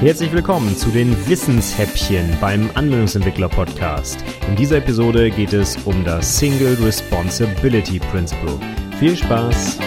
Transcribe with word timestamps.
Herzlich 0.00 0.32
willkommen 0.32 0.74
zu 0.78 0.88
den 0.88 1.14
Wissenshäppchen 1.28 2.34
beim 2.40 2.70
Anwendungsentwickler 2.72 3.50
Podcast. 3.50 4.24
In 4.48 4.56
dieser 4.56 4.78
Episode 4.78 5.30
geht 5.30 5.52
es 5.52 5.76
um 5.84 6.06
das 6.06 6.38
Single 6.38 6.74
Responsibility 6.82 7.98
Principle. 7.98 8.58
Viel 8.98 9.14
Spaß! 9.14 9.78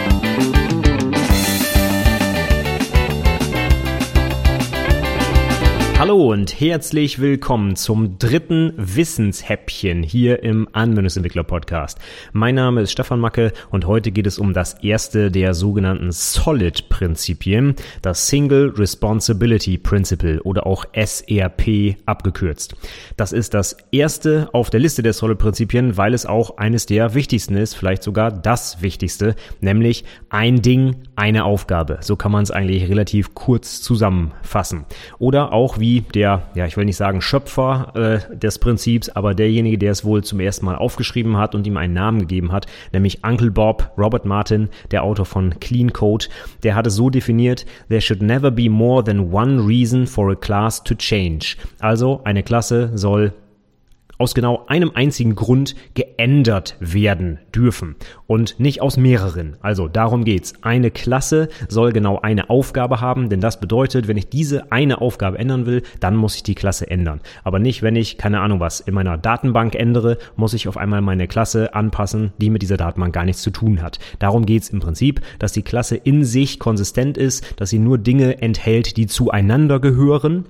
Hallo 6.03 6.33
und 6.33 6.59
herzlich 6.59 7.19
willkommen 7.19 7.77
zum 7.77 8.19
dritten 8.19 8.73
Wissenshäppchen 8.75 10.03
hier 10.03 10.43
im 10.43 10.67
Anwendungsentwickler 10.73 11.45
Podcast. 11.45 11.97
Mein 12.33 12.55
Name 12.55 12.81
ist 12.81 12.91
Stefan 12.91 13.21
Macke 13.21 13.53
und 13.71 13.87
heute 13.87 14.11
geht 14.11 14.27
es 14.27 14.37
um 14.37 14.51
das 14.51 14.83
erste 14.83 15.31
der 15.31 15.53
sogenannten 15.53 16.11
Solid 16.11 16.89
Prinzipien, 16.89 17.75
das 18.01 18.27
Single 18.27 18.73
Responsibility 18.75 19.77
Principle 19.77 20.43
oder 20.43 20.67
auch 20.67 20.83
SRP 20.91 21.95
abgekürzt. 22.05 22.75
Das 23.15 23.31
ist 23.31 23.53
das 23.53 23.77
erste 23.93 24.49
auf 24.51 24.69
der 24.69 24.81
Liste 24.81 25.03
der 25.03 25.13
Solid 25.13 25.37
Prinzipien, 25.37 25.95
weil 25.95 26.13
es 26.13 26.25
auch 26.25 26.57
eines 26.57 26.85
der 26.85 27.13
wichtigsten 27.13 27.55
ist, 27.55 27.75
vielleicht 27.75 28.03
sogar 28.03 28.29
das 28.29 28.81
wichtigste, 28.81 29.37
nämlich 29.61 30.03
ein 30.27 30.61
Ding, 30.61 30.97
eine 31.15 31.45
Aufgabe. 31.45 31.99
So 32.01 32.17
kann 32.17 32.33
man 32.33 32.43
es 32.43 32.51
eigentlich 32.51 32.89
relativ 32.89 33.33
kurz 33.33 33.81
zusammenfassen. 33.81 34.83
Oder 35.17 35.53
auch 35.53 35.79
wie 35.79 35.92
der, 36.01 36.43
ja, 36.55 36.65
ich 36.65 36.77
will 36.77 36.85
nicht 36.85 36.97
sagen 36.97 37.21
Schöpfer 37.21 37.91
äh, 38.31 38.37
des 38.37 38.59
Prinzips, 38.59 39.09
aber 39.09 39.33
derjenige, 39.33 39.77
der 39.77 39.91
es 39.91 40.03
wohl 40.05 40.23
zum 40.23 40.39
ersten 40.39 40.65
Mal 40.65 40.75
aufgeschrieben 40.75 41.37
hat 41.37 41.55
und 41.55 41.65
ihm 41.67 41.77
einen 41.77 41.93
Namen 41.93 42.19
gegeben 42.19 42.51
hat, 42.51 42.67
nämlich 42.91 43.23
Uncle 43.23 43.51
Bob, 43.51 43.91
Robert 43.97 44.25
Martin, 44.25 44.69
der 44.91 45.03
Autor 45.03 45.25
von 45.25 45.59
Clean 45.59 45.91
Code, 45.91 46.25
der 46.63 46.75
hat 46.75 46.87
es 46.87 46.95
so 46.95 47.09
definiert, 47.09 47.65
there 47.89 48.01
should 48.01 48.21
never 48.21 48.51
be 48.51 48.69
more 48.69 49.03
than 49.03 49.33
one 49.33 49.65
reason 49.65 50.07
for 50.07 50.31
a 50.31 50.35
class 50.35 50.83
to 50.83 50.95
change. 50.95 51.57
Also 51.79 52.21
eine 52.23 52.43
Klasse 52.43 52.91
soll 52.95 53.33
aus 54.17 54.33
genau 54.33 54.65
einem 54.67 54.91
einzigen 54.93 55.35
Grund 55.35 55.75
geändert 55.95 56.75
werden 56.79 57.39
dürfen 57.53 57.95
und 58.27 58.59
nicht 58.59 58.81
aus 58.81 58.97
mehreren. 58.97 59.57
Also 59.61 59.87
darum 59.87 60.23
geht's. 60.23 60.53
Eine 60.61 60.91
Klasse 60.91 61.49
soll 61.67 61.91
genau 61.91 62.19
eine 62.19 62.49
Aufgabe 62.49 63.01
haben, 63.01 63.29
denn 63.29 63.41
das 63.41 63.59
bedeutet, 63.59 64.07
wenn 64.07 64.17
ich 64.17 64.29
diese 64.29 64.71
eine 64.71 65.01
Aufgabe 65.01 65.39
ändern 65.39 65.65
will, 65.65 65.83
dann 65.99 66.15
muss 66.15 66.35
ich 66.35 66.43
die 66.43 66.55
Klasse 66.55 66.89
ändern. 66.89 67.21
Aber 67.43 67.59
nicht, 67.59 67.81
wenn 67.81 67.95
ich 67.95 68.17
keine 68.17 68.39
Ahnung 68.39 68.59
was 68.59 68.79
in 68.79 68.93
meiner 68.93 69.17
Datenbank 69.17 69.75
ändere, 69.75 70.17
muss 70.35 70.53
ich 70.53 70.67
auf 70.67 70.77
einmal 70.77 71.01
meine 71.01 71.27
Klasse 71.27 71.73
anpassen, 71.73 72.33
die 72.37 72.49
mit 72.49 72.61
dieser 72.61 72.77
Datenbank 72.77 73.13
gar 73.13 73.25
nichts 73.25 73.41
zu 73.41 73.51
tun 73.51 73.81
hat. 73.81 73.99
Darum 74.19 74.45
geht's 74.45 74.69
im 74.69 74.79
Prinzip, 74.79 75.21
dass 75.39 75.51
die 75.51 75.63
Klasse 75.63 75.95
in 75.95 76.23
sich 76.23 76.59
konsistent 76.59 77.17
ist, 77.17 77.59
dass 77.59 77.69
sie 77.69 77.79
nur 77.79 77.97
Dinge 77.97 78.41
enthält, 78.41 78.97
die 78.97 79.07
zueinander 79.07 79.79
gehören 79.79 80.45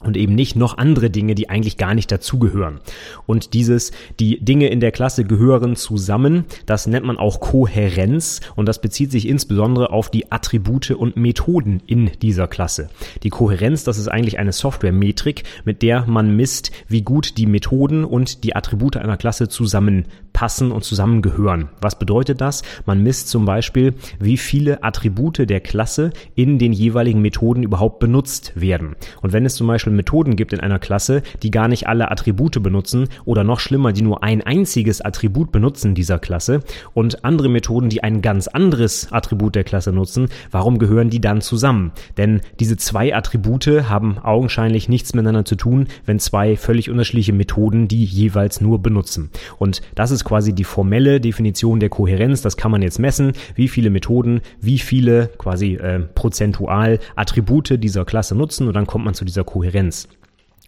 und 0.00 0.16
eben 0.16 0.34
nicht 0.34 0.54
noch 0.54 0.78
andere 0.78 1.10
Dinge, 1.10 1.34
die 1.34 1.48
eigentlich 1.48 1.76
gar 1.76 1.94
nicht 1.94 2.10
dazugehören. 2.12 2.80
Und 3.26 3.52
dieses, 3.54 3.90
die 4.20 4.42
Dinge 4.44 4.68
in 4.68 4.80
der 4.80 4.92
Klasse 4.92 5.24
gehören 5.24 5.74
zusammen, 5.74 6.44
das 6.66 6.86
nennt 6.86 7.04
man 7.04 7.18
auch 7.18 7.40
Kohärenz 7.40 8.40
und 8.54 8.66
das 8.66 8.80
bezieht 8.80 9.10
sich 9.10 9.26
insbesondere 9.26 9.90
auf 9.90 10.10
die 10.10 10.30
Attribute 10.30 10.92
und 10.92 11.16
Methoden 11.16 11.82
in 11.86 12.12
dieser 12.22 12.46
Klasse. 12.46 12.90
Die 13.24 13.30
Kohärenz, 13.30 13.82
das 13.84 13.98
ist 13.98 14.08
eigentlich 14.08 14.38
eine 14.38 14.52
Softwaremetrik, 14.52 15.42
mit 15.64 15.82
der 15.82 16.06
man 16.06 16.36
misst, 16.36 16.70
wie 16.86 17.02
gut 17.02 17.36
die 17.36 17.46
Methoden 17.46 18.04
und 18.04 18.44
die 18.44 18.54
Attribute 18.54 18.96
einer 18.96 19.16
Klasse 19.16 19.48
zusammenpassen 19.48 20.27
und 20.38 20.84
zusammengehören. 20.84 21.68
Was 21.80 21.98
bedeutet 21.98 22.40
das? 22.40 22.62
Man 22.86 23.02
misst 23.02 23.28
zum 23.28 23.44
Beispiel, 23.44 23.94
wie 24.20 24.36
viele 24.36 24.84
Attribute 24.84 25.50
der 25.50 25.60
Klasse 25.60 26.12
in 26.36 26.58
den 26.58 26.72
jeweiligen 26.72 27.20
Methoden 27.20 27.64
überhaupt 27.64 27.98
benutzt 27.98 28.52
werden. 28.54 28.94
Und 29.20 29.32
wenn 29.32 29.44
es 29.44 29.56
zum 29.56 29.66
Beispiel 29.66 29.92
Methoden 29.92 30.36
gibt 30.36 30.52
in 30.52 30.60
einer 30.60 30.78
Klasse, 30.78 31.22
die 31.42 31.50
gar 31.50 31.66
nicht 31.66 31.88
alle 31.88 32.10
Attribute 32.12 32.62
benutzen 32.62 33.08
oder 33.24 33.42
noch 33.42 33.58
schlimmer, 33.58 33.92
die 33.92 34.02
nur 34.02 34.22
ein 34.22 34.40
einziges 34.40 35.00
Attribut 35.00 35.50
benutzen 35.50 35.96
dieser 35.96 36.20
Klasse 36.20 36.60
und 36.94 37.24
andere 37.24 37.48
Methoden, 37.48 37.88
die 37.88 38.04
ein 38.04 38.22
ganz 38.22 38.46
anderes 38.46 39.12
Attribut 39.12 39.56
der 39.56 39.64
Klasse 39.64 39.92
nutzen, 39.92 40.28
warum 40.52 40.78
gehören 40.78 41.10
die 41.10 41.20
dann 41.20 41.40
zusammen? 41.40 41.90
Denn 42.16 42.42
diese 42.60 42.76
zwei 42.76 43.14
Attribute 43.14 43.66
haben 43.66 44.18
augenscheinlich 44.18 44.88
nichts 44.88 45.14
miteinander 45.14 45.44
zu 45.44 45.56
tun, 45.56 45.88
wenn 46.06 46.20
zwei 46.20 46.56
völlig 46.56 46.90
unterschiedliche 46.90 47.32
Methoden 47.32 47.88
die 47.88 48.04
jeweils 48.04 48.60
nur 48.60 48.80
benutzen. 48.80 49.30
Und 49.58 49.82
das 49.96 50.12
ist 50.12 50.27
quasi 50.28 50.52
die 50.52 50.64
formelle 50.64 51.22
Definition 51.22 51.80
der 51.80 51.88
Kohärenz. 51.88 52.42
Das 52.42 52.58
kann 52.58 52.70
man 52.70 52.82
jetzt 52.82 52.98
messen, 52.98 53.32
wie 53.54 53.66
viele 53.66 53.88
Methoden, 53.88 54.42
wie 54.60 54.78
viele 54.78 55.30
quasi 55.38 55.76
äh, 55.76 56.00
prozentual 56.00 56.98
Attribute 57.16 57.82
dieser 57.82 58.04
Klasse 58.04 58.34
nutzen 58.34 58.68
und 58.68 58.74
dann 58.74 58.86
kommt 58.86 59.06
man 59.06 59.14
zu 59.14 59.24
dieser 59.24 59.44
Kohärenz. 59.44 60.06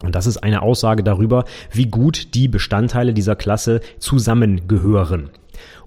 Und 0.03 0.15
das 0.15 0.27
ist 0.27 0.39
eine 0.39 0.63
Aussage 0.63 1.05
darüber, 1.05 1.45
wie 1.71 1.87
gut 1.87 2.35
die 2.35 2.49
Bestandteile 2.49 3.13
dieser 3.13 3.37
Klasse 3.37 3.83
zusammengehören. 3.99 5.29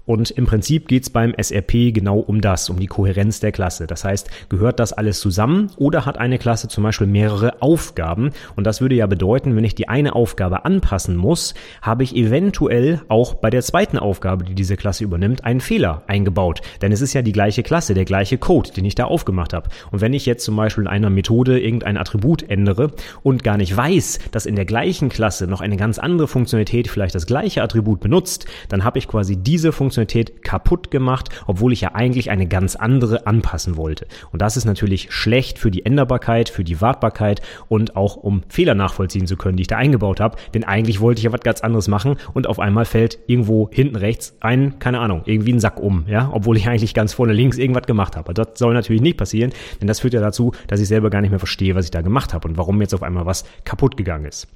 Und 0.06 0.30
im 0.32 0.44
Prinzip 0.44 0.86
geht's 0.86 1.08
beim 1.08 1.34
SRP 1.40 1.92
genau 1.92 2.18
um 2.18 2.42
das, 2.42 2.68
um 2.68 2.78
die 2.78 2.86
Kohärenz 2.86 3.40
der 3.40 3.52
Klasse. 3.52 3.86
Das 3.86 4.04
heißt, 4.04 4.28
gehört 4.50 4.78
das 4.78 4.92
alles 4.92 5.18
zusammen 5.18 5.70
oder 5.76 6.04
hat 6.04 6.18
eine 6.18 6.38
Klasse 6.38 6.68
zum 6.68 6.84
Beispiel 6.84 7.06
mehrere 7.06 7.62
Aufgaben? 7.62 8.30
Und 8.54 8.64
das 8.64 8.82
würde 8.82 8.96
ja 8.96 9.06
bedeuten, 9.06 9.56
wenn 9.56 9.64
ich 9.64 9.74
die 9.74 9.88
eine 9.88 10.14
Aufgabe 10.14 10.66
anpassen 10.66 11.16
muss, 11.16 11.54
habe 11.80 12.02
ich 12.02 12.14
eventuell 12.14 13.00
auch 13.08 13.34
bei 13.34 13.48
der 13.48 13.62
zweiten 13.62 13.98
Aufgabe, 13.98 14.44
die 14.44 14.54
diese 14.54 14.76
Klasse 14.76 15.04
übernimmt, 15.04 15.44
einen 15.44 15.60
Fehler 15.60 16.02
eingebaut. 16.06 16.60
Denn 16.82 16.92
es 16.92 17.00
ist 17.00 17.14
ja 17.14 17.22
die 17.22 17.32
gleiche 17.32 17.62
Klasse, 17.62 17.94
der 17.94 18.04
gleiche 18.04 18.36
Code, 18.36 18.72
den 18.72 18.84
ich 18.84 18.94
da 18.94 19.04
aufgemacht 19.04 19.54
habe. 19.54 19.70
Und 19.90 20.02
wenn 20.02 20.12
ich 20.12 20.26
jetzt 20.26 20.44
zum 20.44 20.56
Beispiel 20.56 20.84
in 20.84 20.88
einer 20.88 21.08
Methode 21.08 21.58
irgendein 21.58 21.96
Attribut 21.96 22.42
ändere 22.42 22.92
und 23.22 23.42
gar 23.42 23.56
nicht 23.56 23.74
weiß, 23.74 24.18
dass 24.32 24.44
in 24.44 24.56
der 24.56 24.66
gleichen 24.66 25.08
Klasse 25.08 25.46
noch 25.46 25.62
eine 25.62 25.78
ganz 25.78 25.98
andere 25.98 26.28
Funktionalität 26.28 26.88
vielleicht 26.88 27.14
das 27.14 27.26
gleiche 27.26 27.62
Attribut 27.62 28.00
benutzt, 28.00 28.44
dann 28.68 28.84
habe 28.84 28.98
ich 28.98 29.08
quasi 29.08 29.36
diese 29.36 29.72
Funktionalität 29.72 29.93
Funktionalität 29.94 30.42
kaputt 30.42 30.90
gemacht, 30.90 31.28
obwohl 31.46 31.72
ich 31.72 31.80
ja 31.80 31.94
eigentlich 31.94 32.30
eine 32.30 32.46
ganz 32.46 32.76
andere 32.76 33.26
anpassen 33.26 33.76
wollte. 33.76 34.06
Und 34.32 34.42
das 34.42 34.56
ist 34.56 34.64
natürlich 34.64 35.12
schlecht 35.12 35.58
für 35.58 35.70
die 35.70 35.86
Änderbarkeit, 35.86 36.48
für 36.48 36.64
die 36.64 36.80
Wartbarkeit 36.80 37.40
und 37.68 37.96
auch 37.96 38.16
um 38.16 38.42
Fehler 38.48 38.74
nachvollziehen 38.74 39.26
zu 39.26 39.36
können, 39.36 39.56
die 39.56 39.62
ich 39.62 39.68
da 39.68 39.76
eingebaut 39.76 40.20
habe. 40.20 40.36
Denn 40.52 40.64
eigentlich 40.64 41.00
wollte 41.00 41.20
ich 41.20 41.24
ja 41.24 41.32
was 41.32 41.40
ganz 41.40 41.60
anderes 41.60 41.88
machen 41.88 42.16
und 42.32 42.46
auf 42.46 42.58
einmal 42.58 42.84
fällt 42.84 43.18
irgendwo 43.26 43.68
hinten 43.70 43.96
rechts 43.96 44.36
ein, 44.40 44.78
keine 44.78 44.98
Ahnung, 44.98 45.22
irgendwie 45.26 45.52
ein 45.52 45.60
Sack 45.60 45.80
um, 45.80 46.04
ja, 46.08 46.30
obwohl 46.32 46.56
ich 46.56 46.68
eigentlich 46.68 46.94
ganz 46.94 47.12
vorne 47.12 47.32
links 47.32 47.58
irgendwas 47.58 47.86
gemacht 47.86 48.16
habe. 48.16 48.34
Das 48.34 48.48
soll 48.54 48.74
natürlich 48.74 49.02
nicht 49.02 49.16
passieren, 49.16 49.52
denn 49.80 49.88
das 49.88 50.00
führt 50.00 50.14
ja 50.14 50.20
dazu, 50.20 50.52
dass 50.66 50.80
ich 50.80 50.88
selber 50.88 51.10
gar 51.10 51.20
nicht 51.20 51.30
mehr 51.30 51.38
verstehe, 51.38 51.74
was 51.74 51.84
ich 51.84 51.90
da 51.90 52.00
gemacht 52.00 52.34
habe 52.34 52.48
und 52.48 52.58
warum 52.58 52.80
jetzt 52.80 52.94
auf 52.94 53.02
einmal 53.02 53.26
was 53.26 53.44
kaputt 53.64 53.96
gegangen 53.96 54.24
ist. 54.24 54.48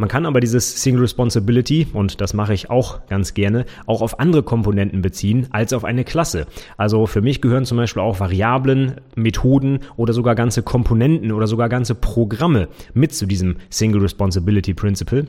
Man 0.00 0.08
kann 0.08 0.24
aber 0.24 0.40
dieses 0.40 0.82
Single 0.82 1.02
Responsibility, 1.02 1.88
und 1.92 2.22
das 2.22 2.32
mache 2.32 2.54
ich 2.54 2.70
auch 2.70 3.06
ganz 3.08 3.34
gerne, 3.34 3.66
auch 3.84 4.00
auf 4.00 4.18
andere 4.18 4.42
Komponenten 4.42 4.79
beziehen 4.86 5.46
als 5.50 5.72
auf 5.72 5.84
eine 5.84 6.04
Klasse. 6.04 6.46
Also 6.76 7.06
für 7.06 7.22
mich 7.22 7.40
gehören 7.40 7.64
zum 7.64 7.76
Beispiel 7.76 8.02
auch 8.02 8.20
Variablen, 8.20 8.96
Methoden 9.16 9.80
oder 9.96 10.12
sogar 10.12 10.34
ganze 10.34 10.62
Komponenten 10.62 11.32
oder 11.32 11.46
sogar 11.46 11.68
ganze 11.68 11.94
Programme 11.94 12.68
mit 12.94 13.14
zu 13.14 13.26
diesem 13.26 13.56
Single 13.70 14.02
Responsibility 14.02 14.74
Principle. 14.74 15.26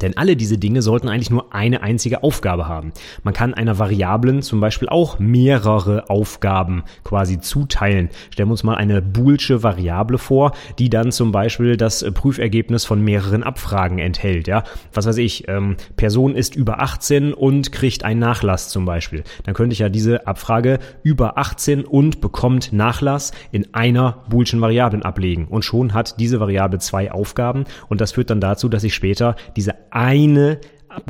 Denn 0.00 0.16
alle 0.16 0.36
diese 0.36 0.58
Dinge 0.58 0.82
sollten 0.82 1.08
eigentlich 1.08 1.30
nur 1.30 1.54
eine 1.54 1.82
einzige 1.82 2.22
Aufgabe 2.22 2.66
haben. 2.66 2.92
Man 3.22 3.34
kann 3.34 3.54
einer 3.54 3.78
Variablen 3.78 4.42
zum 4.42 4.60
Beispiel 4.60 4.88
auch 4.88 5.18
mehrere 5.18 6.10
Aufgaben 6.10 6.82
quasi 7.04 7.40
zuteilen. 7.40 8.10
Stellen 8.30 8.48
wir 8.48 8.52
uns 8.52 8.64
mal 8.64 8.76
eine 8.76 9.02
boolsche 9.02 9.62
Variable 9.62 10.18
vor, 10.18 10.52
die 10.78 10.90
dann 10.90 11.12
zum 11.12 11.32
Beispiel 11.32 11.76
das 11.76 12.04
Prüfergebnis 12.14 12.84
von 12.84 13.02
mehreren 13.02 13.42
Abfragen 13.42 13.98
enthält. 13.98 14.48
Ja, 14.48 14.64
was 14.92 15.06
weiß 15.06 15.18
ich, 15.18 15.48
ähm, 15.48 15.76
Person 15.96 16.34
ist 16.34 16.56
über 16.56 16.80
18 16.80 17.32
und 17.32 17.72
kriegt 17.72 18.04
einen 18.04 18.20
Nachlass 18.20 18.68
zum 18.68 18.84
Beispiel. 18.84 19.22
Dann 19.44 19.54
könnte 19.54 19.74
ich 19.74 19.78
ja 19.78 19.88
diese 19.88 20.26
Abfrage 20.26 20.78
über 21.02 21.38
18 21.38 21.84
und 21.84 22.20
bekommt 22.20 22.72
Nachlass 22.72 23.32
in 23.52 23.72
einer 23.74 24.24
boolschen 24.28 24.60
Variablen 24.60 25.02
ablegen. 25.02 25.46
Und 25.46 25.64
schon 25.64 25.94
hat 25.94 26.18
diese 26.18 26.40
Variable 26.40 26.78
zwei 26.78 27.12
Aufgaben 27.12 27.64
und 27.88 28.00
das 28.00 28.12
führt 28.12 28.30
dann 28.30 28.40
dazu, 28.40 28.68
dass 28.68 28.84
ich 28.84 28.94
später 28.94 29.36
diese 29.56 29.73
eine 29.90 30.60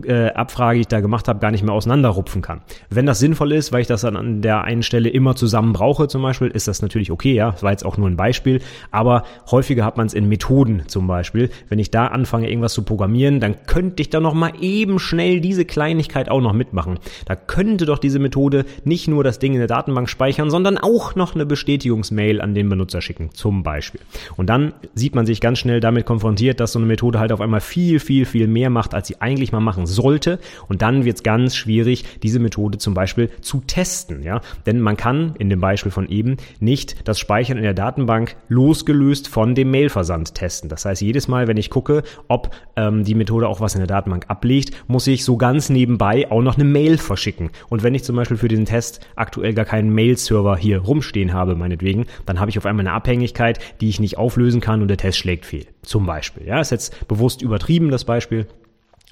äh, 0.04 0.30
Abfrage, 0.32 0.76
die 0.76 0.80
ich 0.82 0.88
da 0.88 1.00
gemacht 1.00 1.28
habe, 1.28 1.40
gar 1.40 1.50
nicht 1.50 1.62
mehr 1.62 1.74
auseinanderrupfen 1.74 2.42
kann. 2.42 2.62
Wenn 2.90 3.06
das 3.06 3.18
sinnvoll 3.18 3.52
ist, 3.52 3.72
weil 3.72 3.80
ich 3.80 3.86
das 3.86 4.02
dann 4.02 4.16
an 4.16 4.42
der 4.42 4.64
einen 4.64 4.82
Stelle 4.82 5.08
immer 5.08 5.36
zusammen 5.36 5.72
brauche 5.72 6.08
zum 6.08 6.22
Beispiel, 6.22 6.48
ist 6.48 6.68
das 6.68 6.82
natürlich 6.82 7.10
okay, 7.10 7.34
ja, 7.34 7.50
das 7.50 7.62
war 7.62 7.70
jetzt 7.70 7.84
auch 7.84 7.96
nur 7.96 8.08
ein 8.08 8.16
Beispiel, 8.16 8.60
aber 8.90 9.24
häufiger 9.50 9.84
hat 9.84 9.96
man 9.96 10.06
es 10.06 10.14
in 10.14 10.28
Methoden 10.28 10.84
zum 10.86 11.06
Beispiel. 11.06 11.50
Wenn 11.68 11.78
ich 11.78 11.90
da 11.90 12.06
anfange, 12.06 12.48
irgendwas 12.48 12.72
zu 12.72 12.82
programmieren, 12.82 13.40
dann 13.40 13.66
könnte 13.66 14.02
ich 14.02 14.10
da 14.10 14.20
noch 14.20 14.34
mal 14.34 14.52
eben 14.60 14.98
schnell 14.98 15.40
diese 15.40 15.64
Kleinigkeit 15.64 16.28
auch 16.28 16.40
noch 16.40 16.52
mitmachen. 16.52 16.98
Da 17.26 17.36
könnte 17.36 17.86
doch 17.86 17.98
diese 17.98 18.18
Methode 18.18 18.64
nicht 18.84 19.08
nur 19.08 19.24
das 19.24 19.38
Ding 19.38 19.52
in 19.52 19.58
der 19.58 19.68
Datenbank 19.68 20.08
speichern, 20.08 20.50
sondern 20.50 20.78
auch 20.78 21.14
noch 21.14 21.34
eine 21.34 21.46
Bestätigungsmail 21.46 22.40
an 22.40 22.54
den 22.54 22.68
Benutzer 22.68 23.00
schicken, 23.00 23.30
zum 23.32 23.62
Beispiel. 23.62 24.00
Und 24.36 24.48
dann 24.48 24.72
sieht 24.94 25.14
man 25.14 25.26
sich 25.26 25.40
ganz 25.40 25.58
schnell 25.58 25.80
damit 25.80 26.06
konfrontiert, 26.06 26.60
dass 26.60 26.72
so 26.72 26.78
eine 26.78 26.86
Methode 26.86 27.18
halt 27.18 27.32
auf 27.32 27.40
einmal 27.40 27.60
viel, 27.60 28.00
viel, 28.00 28.24
viel 28.24 28.46
mehr 28.46 28.70
macht, 28.70 28.94
als 28.94 29.08
sie 29.08 29.20
eigentlich 29.20 29.52
mal 29.52 29.60
macht 29.60 29.73
machen 29.74 29.86
sollte. 29.86 30.38
Und 30.68 30.82
dann 30.82 31.04
wird 31.04 31.16
es 31.16 31.22
ganz 31.22 31.56
schwierig, 31.56 32.04
diese 32.22 32.38
Methode 32.38 32.78
zum 32.78 32.94
Beispiel 32.94 33.30
zu 33.40 33.62
testen. 33.66 34.22
Ja? 34.22 34.40
Denn 34.66 34.80
man 34.80 34.96
kann 34.96 35.34
in 35.38 35.50
dem 35.50 35.60
Beispiel 35.60 35.92
von 35.92 36.08
eben 36.08 36.36
nicht 36.60 37.06
das 37.08 37.18
Speichern 37.18 37.56
in 37.56 37.62
der 37.62 37.74
Datenbank 37.74 38.36
losgelöst 38.48 39.28
von 39.28 39.54
dem 39.54 39.70
Mailversand 39.70 40.34
testen. 40.34 40.68
Das 40.68 40.84
heißt, 40.84 41.02
jedes 41.02 41.28
Mal, 41.28 41.48
wenn 41.48 41.56
ich 41.56 41.70
gucke, 41.70 42.02
ob 42.28 42.54
ähm, 42.76 43.04
die 43.04 43.14
Methode 43.14 43.48
auch 43.48 43.60
was 43.60 43.74
in 43.74 43.80
der 43.80 43.86
Datenbank 43.86 44.26
ablegt, 44.28 44.70
muss 44.86 45.06
ich 45.06 45.24
so 45.24 45.36
ganz 45.36 45.68
nebenbei 45.68 46.30
auch 46.30 46.42
noch 46.42 46.54
eine 46.54 46.64
Mail 46.64 46.98
verschicken. 46.98 47.50
Und 47.68 47.82
wenn 47.82 47.94
ich 47.94 48.04
zum 48.04 48.16
Beispiel 48.16 48.36
für 48.36 48.48
diesen 48.48 48.64
Test 48.64 49.00
aktuell 49.16 49.54
gar 49.54 49.64
keinen 49.64 49.90
Mail-Server 49.90 50.56
hier 50.56 50.78
rumstehen 50.78 51.32
habe, 51.32 51.54
meinetwegen, 51.56 52.06
dann 52.26 52.40
habe 52.40 52.50
ich 52.50 52.58
auf 52.58 52.66
einmal 52.66 52.86
eine 52.86 52.94
Abhängigkeit, 52.94 53.58
die 53.80 53.88
ich 53.88 54.00
nicht 54.00 54.18
auflösen 54.18 54.60
kann 54.60 54.82
und 54.82 54.88
der 54.88 54.96
Test 54.96 55.18
schlägt 55.18 55.46
fehl. 55.46 55.66
Zum 55.82 56.06
Beispiel. 56.06 56.46
Ja, 56.46 56.60
ist 56.60 56.70
jetzt 56.70 57.06
bewusst 57.08 57.42
übertrieben, 57.42 57.90
das 57.90 58.04
Beispiel. 58.04 58.46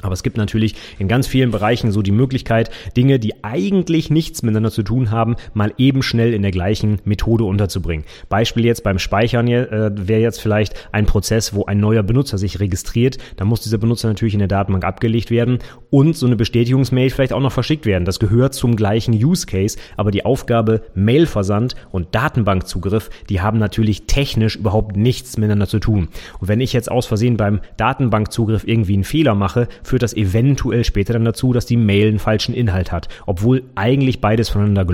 Aber 0.00 0.15
es 0.15 0.23
gibt 0.23 0.39
natürlich 0.39 0.75
in 0.99 1.06
ganz 1.06 1.27
vielen 1.27 1.50
Bereichen 1.50 1.93
so 1.93 2.00
die 2.00 2.12
Möglichkeit, 2.12 2.71
Dinge, 2.97 3.19
die 3.19 3.44
eigentlich 3.44 4.09
nichts 4.09 4.43
miteinander 4.43 4.71
zu 4.71 4.83
tun 4.83 5.11
haben, 5.11 5.37
mal 5.53 5.73
eben 5.77 6.03
schnell 6.03 6.33
in 6.33 6.41
der 6.41 6.50
gleichen 6.50 6.99
Methode 7.05 7.44
unterzubringen. 7.44 8.06
Beispiel 8.31 8.65
jetzt 8.65 8.85
beim 8.85 8.99
Speichern 8.99 9.47
äh, 9.49 9.91
wäre 9.94 10.23
jetzt 10.23 10.41
vielleicht 10.41 10.89
ein 10.93 11.05
Prozess, 11.05 11.55
wo 11.55 11.67
ein 11.67 11.79
neuer 11.79 12.03
Benutzer 12.03 12.39
sich 12.39 12.59
registriert. 12.59 13.19
Da 13.37 13.44
muss 13.44 13.61
dieser 13.61 13.77
Benutzer 13.77 14.09
natürlich 14.09 14.33
in 14.33 14.39
der 14.39 14.49
Datenbank 14.49 14.85
abgelegt 14.85 15.31
werden 15.31 15.59
und 15.91 16.17
so 16.17 16.27
eine 16.27 16.37
Bestätigungsmail 16.37 17.11
vielleicht 17.11 17.35
auch 17.35 17.41
noch 17.41 17.53
verschickt 17.53 17.85
werden. 17.85 18.06
Das 18.06 18.19
gehört 18.19 18.55
zum 18.55 18.77
gleichen 18.77 19.12
Use 19.12 19.47
Case, 19.47 19.77
aber 19.99 20.11
die 20.11 20.25
Aufgabe 20.25 20.83
Mailversand 20.95 21.77
und 21.91 22.15
Datenbankzugriff, 22.15 23.11
die 23.29 23.43
haben 23.43 23.59
natürlich 23.59 24.06
technisch 24.06 24.56
überhaupt 24.56 24.97
nichts 24.97 25.37
miteinander 25.37 25.69
zu 25.69 25.79
tun. 25.81 26.09
Und 26.41 26.49
wenn 26.49 26.61
ich 26.61 26.73
jetzt 26.73 26.91
aus 26.91 27.06
Versehen 27.06 27.37
beim 27.37 27.61
Datenbankzugriff 27.77 28.67
irgendwie 28.67 28.95
einen 28.95 29.05
Fehler 29.05 29.35
mache, 29.35 29.69
führt 29.82 30.02
das 30.02 30.14
eventuell 30.14 30.84
später 30.84 31.12
dann 31.12 31.25
dazu, 31.25 31.52
dass 31.52 31.67
die 31.67 31.76
Mail 31.76 32.08
einen 32.08 32.19
falschen 32.19 32.55
Inhalt 32.55 32.93
hat, 32.93 33.08
obwohl 33.26 33.64
eigentlich 33.75 34.20
beides 34.20 34.49
voneinander 34.49 34.87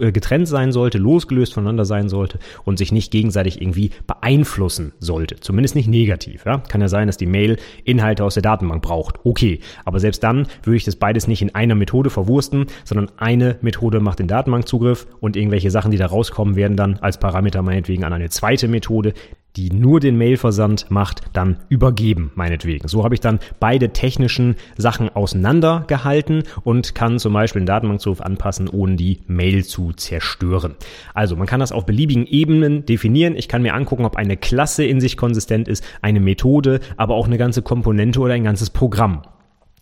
äh, 0.00 0.12
getrennt 0.12 0.48
sein 0.48 0.72
sollte, 0.72 0.98
losgelöst 0.98 1.54
voneinander 1.54 1.84
sein 1.84 2.08
sollte 2.08 2.38
und 2.64 2.78
sich 2.78 2.92
nicht 2.92 3.10
gegenseitig 3.10 3.60
irgendwie 3.60 3.90
beeinflussen 4.06 4.92
sollte. 4.98 5.36
Zumindest 5.40 5.74
nicht 5.74 5.88
negativ. 5.88 6.44
Ja? 6.44 6.58
Kann 6.58 6.80
ja 6.80 6.88
sein, 6.88 7.06
dass 7.06 7.16
die 7.16 7.26
Mail 7.26 7.56
Inhalte 7.84 8.24
aus 8.24 8.34
der 8.34 8.42
Datenbank 8.42 8.82
braucht. 8.82 9.20
Okay, 9.24 9.60
aber 9.84 10.00
selbst 10.00 10.22
dann 10.22 10.46
würde 10.62 10.76
ich 10.76 10.84
das 10.84 10.96
beides 10.96 11.26
nicht 11.26 11.42
in 11.42 11.54
einer 11.54 11.74
Methode 11.74 12.10
verwursten, 12.10 12.66
sondern 12.84 13.10
eine 13.16 13.56
Methode 13.60 14.00
macht 14.00 14.18
den 14.18 14.28
Datenbankzugriff 14.28 15.06
und 15.20 15.36
irgendwelche 15.36 15.70
Sachen, 15.70 15.90
die 15.90 15.98
da 15.98 16.06
rauskommen, 16.06 16.56
werden 16.56 16.76
dann 16.76 16.98
als 16.98 17.18
Parameter 17.18 17.62
meinetwegen 17.62 18.04
an 18.04 18.12
eine 18.12 18.30
zweite 18.30 18.68
Methode, 18.68 19.12
die 19.56 19.70
nur 19.70 20.00
den 20.00 20.18
Mailversand 20.18 20.90
macht, 20.90 21.22
dann 21.32 21.56
übergeben, 21.68 22.30
meinetwegen. 22.34 22.88
So 22.88 23.04
habe 23.04 23.14
ich 23.14 23.20
dann 23.20 23.40
beide 23.58 23.90
technischen 23.90 24.56
Sachen 24.76 25.08
auseinandergehalten 25.08 26.44
und 26.62 26.94
kann 26.94 27.18
zum 27.18 27.32
Beispiel 27.32 27.62
den 27.62 27.66
Datenbankzugriff 27.66 28.20
anpassen, 28.20 28.68
ohne 28.68 28.96
die 28.96 29.20
Mail 29.26 29.64
zu 29.64 29.92
zerstören. 29.92 30.76
Also 31.14 31.36
man 31.36 31.46
kann 31.46 31.60
das 31.60 31.72
auf 31.72 31.86
beliebigen 31.86 32.26
Ebenen 32.26 32.86
definieren. 32.86 33.36
Ich 33.36 33.48
kann 33.48 33.62
mir 33.62 33.74
angucken, 33.74 34.04
ob 34.04 34.16
eine 34.16 34.36
Klasse 34.36 34.84
in 34.84 35.00
sich 35.00 35.16
konsistent 35.16 35.68
ist, 35.68 35.84
eine 36.02 36.20
Methode, 36.20 36.80
aber 36.96 37.14
auch 37.14 37.26
eine 37.26 37.38
ganze 37.38 37.62
Komponente 37.62 38.20
oder 38.20 38.34
ein 38.34 38.44
ganzes 38.44 38.70
Programm. 38.70 39.22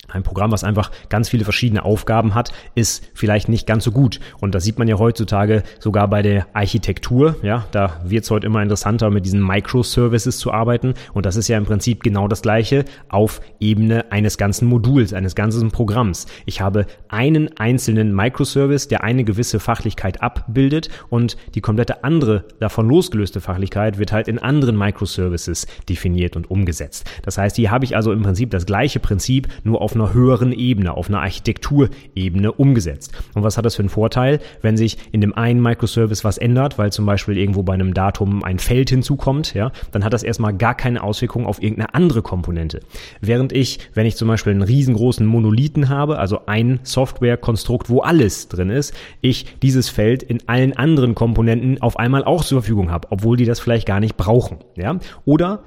Ein 0.08 0.22
Programm, 0.22 0.52
was 0.52 0.64
einfach 0.64 0.90
ganz 1.08 1.28
viele 1.28 1.44
verschiedene 1.44 1.84
Aufgaben 1.84 2.34
hat, 2.34 2.52
ist 2.74 3.08
vielleicht 3.14 3.48
nicht 3.48 3.66
ganz 3.66 3.84
so 3.84 3.92
gut. 3.92 4.20
Und 4.40 4.54
das 4.54 4.64
sieht 4.64 4.78
man 4.78 4.88
ja 4.88 4.98
heutzutage 4.98 5.62
sogar 5.78 6.08
bei 6.08 6.22
der 6.22 6.46
Architektur. 6.52 7.36
Ja, 7.42 7.66
da 7.72 8.00
wird 8.04 8.24
es 8.24 8.30
heute 8.30 8.46
immer 8.46 8.62
interessanter, 8.62 9.10
mit 9.10 9.24
diesen 9.24 9.44
Microservices 9.44 10.38
zu 10.38 10.52
arbeiten. 10.52 10.94
Und 11.12 11.26
das 11.26 11.36
ist 11.36 11.48
ja 11.48 11.58
im 11.58 11.64
Prinzip 11.64 12.02
genau 12.02 12.28
das 12.28 12.42
Gleiche 12.42 12.84
auf 13.08 13.40
Ebene 13.60 14.10
eines 14.10 14.38
ganzen 14.38 14.68
Moduls, 14.68 15.12
eines 15.12 15.34
ganzen 15.34 15.70
Programms. 15.70 16.26
Ich 16.46 16.60
habe 16.60 16.86
einen 17.08 17.56
einzelnen 17.58 18.14
Microservice, 18.14 18.88
der 18.88 19.04
eine 19.04 19.24
gewisse 19.24 19.60
Fachlichkeit 19.60 20.22
abbildet 20.22 20.88
und 21.08 21.36
die 21.54 21.60
komplette 21.60 22.04
andere 22.04 22.44
davon 22.60 22.88
losgelöste 22.88 23.40
Fachlichkeit 23.40 23.98
wird 23.98 24.12
halt 24.12 24.28
in 24.28 24.38
anderen 24.38 24.76
Microservices 24.76 25.66
definiert 25.88 26.36
und 26.36 26.50
umgesetzt. 26.50 27.10
Das 27.22 27.38
heißt, 27.38 27.56
hier 27.56 27.70
habe 27.70 27.84
ich 27.84 27.96
also 27.96 28.12
im 28.12 28.22
Prinzip 28.22 28.50
das 28.50 28.66
gleiche 28.66 29.00
Prinzip, 29.00 29.48
nur 29.64 29.80
auf 29.80 29.93
einer 29.94 30.04
einer 30.04 30.14
höheren 30.14 30.52
Ebene, 30.52 30.96
auf 30.96 31.08
einer 31.08 31.20
Architekturebene 31.20 32.52
umgesetzt. 32.52 33.12
Und 33.34 33.42
was 33.42 33.56
hat 33.56 33.64
das 33.64 33.76
für 33.76 33.82
einen 33.82 33.88
Vorteil, 33.88 34.40
wenn 34.62 34.76
sich 34.76 34.98
in 35.12 35.20
dem 35.20 35.34
einen 35.34 35.60
Microservice 35.62 36.24
was 36.24 36.38
ändert, 36.38 36.78
weil 36.78 36.92
zum 36.92 37.06
Beispiel 37.06 37.38
irgendwo 37.38 37.62
bei 37.62 37.74
einem 37.74 37.94
Datum 37.94 38.44
ein 38.44 38.58
Feld 38.58 38.90
hinzukommt, 38.90 39.54
ja, 39.54 39.72
dann 39.92 40.04
hat 40.04 40.12
das 40.12 40.22
erstmal 40.22 40.54
gar 40.54 40.74
keine 40.74 41.02
Auswirkung 41.02 41.46
auf 41.46 41.62
irgendeine 41.62 41.94
andere 41.94 42.22
Komponente. 42.22 42.80
Während 43.20 43.52
ich, 43.52 43.78
wenn 43.94 44.06
ich 44.06 44.16
zum 44.16 44.28
Beispiel 44.28 44.52
einen 44.52 44.62
riesengroßen 44.62 45.26
Monolithen 45.26 45.88
habe, 45.88 46.18
also 46.18 46.46
ein 46.46 46.80
Softwarekonstrukt, 46.82 47.88
wo 47.88 48.00
alles 48.00 48.48
drin 48.48 48.70
ist, 48.70 48.94
ich 49.20 49.58
dieses 49.62 49.88
Feld 49.88 50.22
in 50.22 50.40
allen 50.48 50.76
anderen 50.76 51.14
Komponenten 51.14 51.80
auf 51.80 51.98
einmal 51.98 52.24
auch 52.24 52.44
zur 52.44 52.62
Verfügung 52.62 52.90
habe, 52.90 53.08
obwohl 53.10 53.36
die 53.36 53.44
das 53.44 53.60
vielleicht 53.60 53.86
gar 53.86 54.00
nicht 54.00 54.16
brauchen, 54.16 54.58
ja. 54.76 54.98
Oder 55.24 55.62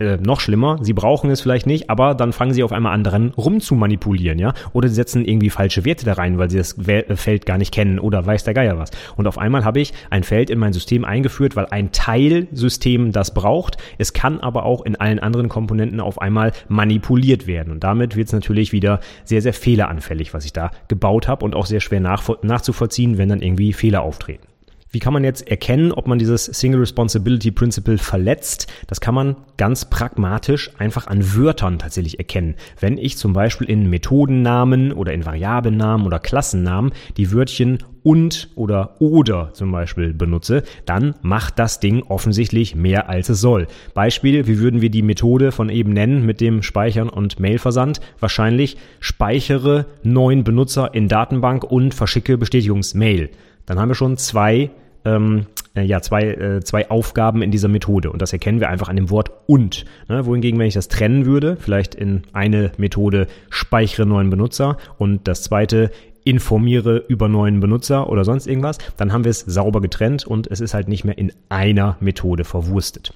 äh, 0.00 0.16
noch 0.16 0.40
schlimmer, 0.40 0.78
sie 0.82 0.92
brauchen 0.92 1.30
es 1.30 1.40
vielleicht 1.40 1.66
nicht, 1.66 1.90
aber 1.90 2.14
dann 2.14 2.32
fangen 2.32 2.52
sie 2.52 2.62
auf 2.62 2.72
einmal 2.72 2.94
an 2.94 3.04
daran 3.04 3.30
rum 3.36 3.60
zu 3.60 3.74
manipulieren, 3.74 4.38
ja? 4.38 4.54
Oder 4.72 4.88
sie 4.88 4.94
setzen 4.94 5.24
irgendwie 5.24 5.50
falsche 5.50 5.84
Werte 5.84 6.04
da 6.04 6.14
rein, 6.14 6.38
weil 6.38 6.50
sie 6.50 6.58
das 6.58 6.76
äh, 6.88 7.16
Feld 7.16 7.46
gar 7.46 7.58
nicht 7.58 7.72
kennen 7.72 7.98
oder 7.98 8.24
weiß 8.24 8.44
der 8.44 8.54
Geier 8.54 8.78
was. 8.78 8.90
Und 9.16 9.26
auf 9.26 9.38
einmal 9.38 9.64
habe 9.64 9.80
ich 9.80 9.92
ein 10.10 10.24
Feld 10.24 10.50
in 10.50 10.58
mein 10.58 10.72
System 10.72 11.04
eingeführt, 11.04 11.56
weil 11.56 11.66
ein 11.66 11.92
Teilsystem 11.92 13.12
das 13.12 13.34
braucht. 13.34 13.76
Es 13.98 14.12
kann 14.12 14.40
aber 14.40 14.64
auch 14.64 14.84
in 14.84 14.96
allen 14.96 15.18
anderen 15.18 15.48
Komponenten 15.48 16.00
auf 16.00 16.20
einmal 16.20 16.52
manipuliert 16.68 17.46
werden. 17.46 17.72
Und 17.72 17.84
damit 17.84 18.16
wird 18.16 18.28
es 18.28 18.32
natürlich 18.32 18.72
wieder 18.72 19.00
sehr, 19.24 19.42
sehr 19.42 19.52
fehleranfällig, 19.52 20.34
was 20.34 20.44
ich 20.44 20.52
da 20.52 20.70
gebaut 20.88 21.28
habe 21.28 21.44
und 21.44 21.54
auch 21.54 21.66
sehr 21.66 21.80
schwer 21.80 22.00
nachzuvollziehen, 22.00 23.18
wenn 23.18 23.28
dann 23.28 23.42
irgendwie 23.42 23.72
Fehler 23.72 24.02
auftreten. 24.02 24.49
Wie 24.92 24.98
kann 24.98 25.12
man 25.12 25.22
jetzt 25.22 25.46
erkennen, 25.48 25.92
ob 25.92 26.08
man 26.08 26.18
dieses 26.18 26.46
Single 26.46 26.80
Responsibility 26.80 27.52
Principle 27.52 27.96
verletzt? 27.96 28.66
Das 28.88 29.00
kann 29.00 29.14
man 29.14 29.36
ganz 29.56 29.84
pragmatisch 29.84 30.72
einfach 30.78 31.06
an 31.06 31.36
Wörtern 31.36 31.78
tatsächlich 31.78 32.18
erkennen. 32.18 32.56
Wenn 32.80 32.98
ich 32.98 33.16
zum 33.16 33.32
Beispiel 33.32 33.70
in 33.70 33.88
Methodennamen 33.88 34.92
oder 34.92 35.12
in 35.12 35.24
Variablennamen 35.24 36.06
oder 36.06 36.18
Klassennamen 36.18 36.92
die 37.16 37.32
Wörtchen 37.32 37.78
und 38.02 38.48
oder 38.56 38.96
oder 38.98 39.50
zum 39.52 39.70
Beispiel 39.70 40.12
benutze, 40.12 40.64
dann 40.86 41.14
macht 41.22 41.60
das 41.60 41.78
Ding 41.78 42.02
offensichtlich 42.02 42.74
mehr 42.74 43.08
als 43.08 43.28
es 43.28 43.40
soll. 43.40 43.68
Beispiel, 43.94 44.48
wie 44.48 44.58
würden 44.58 44.80
wir 44.80 44.90
die 44.90 45.02
Methode 45.02 45.52
von 45.52 45.68
eben 45.68 45.92
nennen 45.92 46.26
mit 46.26 46.40
dem 46.40 46.64
Speichern 46.64 47.08
und 47.08 47.38
Mailversand? 47.38 48.00
Wahrscheinlich 48.18 48.76
speichere 48.98 49.86
neuen 50.02 50.42
Benutzer 50.42 50.94
in 50.94 51.06
Datenbank 51.06 51.62
und 51.62 51.94
verschicke 51.94 52.38
Bestätigungsmail 52.38 53.30
dann 53.66 53.78
haben 53.78 53.88
wir 53.88 53.94
schon 53.94 54.16
zwei, 54.16 54.70
ähm, 55.04 55.46
äh, 55.74 55.82
ja, 55.82 56.00
zwei, 56.00 56.24
äh, 56.24 56.60
zwei 56.60 56.90
Aufgaben 56.90 57.42
in 57.42 57.50
dieser 57.50 57.68
Methode. 57.68 58.10
Und 58.10 58.22
das 58.22 58.32
erkennen 58.32 58.60
wir 58.60 58.68
einfach 58.68 58.88
an 58.88 58.96
dem 58.96 59.10
Wort 59.10 59.30
und. 59.46 59.84
Ne? 60.08 60.26
Wohingegen, 60.26 60.58
wenn 60.58 60.66
ich 60.66 60.74
das 60.74 60.88
trennen 60.88 61.26
würde, 61.26 61.56
vielleicht 61.56 61.94
in 61.94 62.22
eine 62.32 62.72
Methode 62.76 63.26
speichere 63.48 64.06
neuen 64.06 64.30
Benutzer 64.30 64.76
und 64.98 65.26
das 65.28 65.42
zweite 65.42 65.90
informiere 66.24 66.98
über 67.08 67.28
neuen 67.28 67.60
Benutzer 67.60 68.10
oder 68.10 68.24
sonst 68.24 68.46
irgendwas, 68.46 68.78
dann 68.96 69.12
haben 69.12 69.24
wir 69.24 69.30
es 69.30 69.40
sauber 69.40 69.80
getrennt 69.80 70.26
und 70.26 70.46
es 70.48 70.60
ist 70.60 70.74
halt 70.74 70.88
nicht 70.88 71.04
mehr 71.04 71.16
in 71.16 71.32
einer 71.48 71.96
Methode 72.00 72.44
verwurstet. 72.44 73.14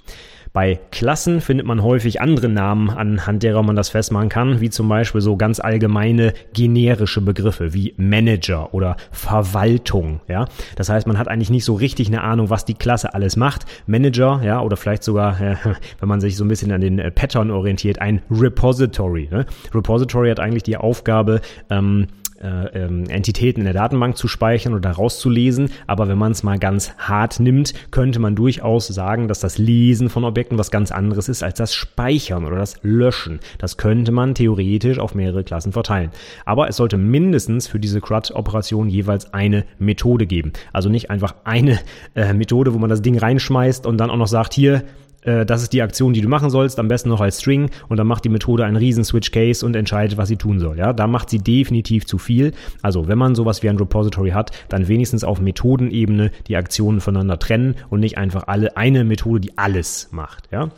Bei 0.55 0.79
Klassen 0.93 1.41
findet 1.41 1.67
man 1.67 1.83
häufig 1.83 2.21
andere 2.21 2.49
Namen, 2.49 2.89
anhand 2.89 3.43
derer 3.43 3.65
man 3.65 3.75
das 3.75 3.89
festmachen 3.89 4.29
kann, 4.29 4.61
wie 4.61 4.71
zum 4.71 4.89
Beispiel 4.89 5.21
so 5.21 5.37
ganz 5.37 5.59
allgemeine 5.59 6.33
generische 6.53 7.21
Begriffe 7.21 7.75
wie 7.75 7.93
Manager 7.97 8.73
oder 8.73 8.97
Verwaltung. 9.11 10.21
Ja, 10.29 10.47
das 10.77 10.91
heißt, 10.91 11.09
man 11.09 11.19
hat 11.19 11.27
eigentlich 11.27 11.51
nicht 11.51 11.65
so 11.65 11.75
richtig 11.75 12.07
eine 12.07 12.23
Ahnung, 12.23 12.51
was 12.51 12.65
die 12.65 12.75
Klasse 12.75 13.15
alles 13.15 13.35
macht. 13.35 13.67
Manager, 13.89 14.43
ja, 14.45 14.61
oder 14.61 14.77
vielleicht 14.77 15.03
sogar, 15.03 15.41
wenn 15.99 16.09
man 16.09 16.21
sich 16.21 16.37
so 16.37 16.45
ein 16.45 16.49
bisschen 16.49 16.71
an 16.71 16.81
den 16.81 17.01
äh, 17.01 17.11
Pattern 17.11 17.51
orientiert, 17.51 18.01
ein 18.01 18.23
Repository. 18.31 19.29
Ne? 19.33 19.47
Repository 19.75 20.31
hat 20.31 20.39
eigentlich 20.39 20.63
die 20.63 20.77
Aufgabe, 20.77 21.41
ähm, 21.69 22.07
äh, 22.45 22.85
ähm, 22.85 23.05
Entitäten 23.09 23.61
in 23.61 23.65
der 23.65 23.75
Datenbank 23.75 24.17
zu 24.17 24.29
speichern 24.29 24.75
oder 24.75 24.91
rauszulesen. 24.91 25.71
Aber 25.87 26.09
wenn 26.09 26.19
man 26.19 26.33
es 26.33 26.43
mal 26.43 26.59
ganz 26.59 26.93
hart 26.99 27.41
nimmt, 27.41 27.73
könnte 27.91 28.21
man 28.21 28.37
durchaus 28.37 28.87
sagen, 28.87 29.29
dass 29.29 29.41
das 29.41 29.59
Lesen 29.59 30.11
von 30.11 30.25
Objekten 30.25 30.59
was 30.59 30.71
ganz 30.71 30.93
anderes 30.93 31.29
ist 31.29 31.43
als 31.43 31.59
das 31.59 31.75
Speichern 31.75 32.45
oder 32.45 32.57
das 32.57 32.77
Löschen. 32.83 33.41
Das 33.59 33.77
könnte 33.77 34.13
man 34.13 34.35
theoretisch 34.35 34.99
auf 34.99 35.15
mehrere 35.15 35.43
Klassen 35.43 35.73
verteilen. 35.73 36.11
Aber 36.45 36.69
es 36.69 36.77
sollte 36.77 36.99
mindestens 36.99 37.67
für 37.67 37.81
diese 37.81 38.01
CRUD-Operation 38.01 38.89
jeweils 38.89 39.33
eine 39.33 39.65
Methode 39.79 40.27
geben. 40.27 40.53
Also 40.73 40.89
nicht 40.89 41.11
einfach 41.11 41.35
eine 41.45 41.81
äh, 42.15 42.35
Methode, 42.35 42.75
wo 42.75 42.79
man 42.79 42.91
das 42.91 43.03
Ding 43.03 43.19
reinschmeißt 43.19 43.87
und 43.87 43.99
dann 43.99 44.11
auch 44.11 44.17
noch 44.17 44.29
sagt, 44.29 44.53
hier, 44.55 44.85
äh, 45.25 45.45
das 45.45 45.63
ist 45.63 45.73
die 45.73 45.83
Aktion, 45.83 46.13
die 46.13 46.21
du 46.21 46.29
machen 46.29 46.51
sollst, 46.51 46.79
am 46.79 46.89
besten 46.89 47.09
noch 47.09 47.21
als 47.21 47.41
String 47.41 47.71
und 47.89 47.97
dann 47.97 48.07
macht 48.07 48.25
die 48.25 48.29
Methode 48.29 48.65
einen 48.65 48.77
riesen 48.77 49.05
Switch 49.05 49.31
Case 49.31 49.65
und 49.65 49.75
entscheidet, 49.77 50.17
was 50.17 50.29
sie 50.29 50.37
tun 50.37 50.61
soll. 50.61 50.79
Ja, 50.79 50.93
da 50.93 51.07
macht 51.07 51.31
sie 51.31 51.39
definitiv 51.39 52.07
zu 52.07 52.19
viel. 52.19 52.53
Also, 52.83 53.09
wenn 53.09 53.19
man 53.19 53.35
sowas 53.35 53.63
wie 53.63 53.69
ein 53.69 53.79
Repository 53.79 54.31
hat, 54.31 54.51
dann 54.69 54.89
wenigstens 54.89 55.25
auf 55.25 55.41
Methodenebene 55.41 56.31
die 56.49 56.57
Aktionen 56.57 57.01
voneinander 57.01 57.39
trennen 57.39 57.75
und 57.91 58.01
nicht 58.01 58.19
einfach 58.19 58.45
alle 58.47 58.77
eine 58.77 59.05
Methode, 59.05 59.41
die 59.41 59.59
alles 59.59 60.09
macht. 60.13 60.49
Ja. 60.51 60.71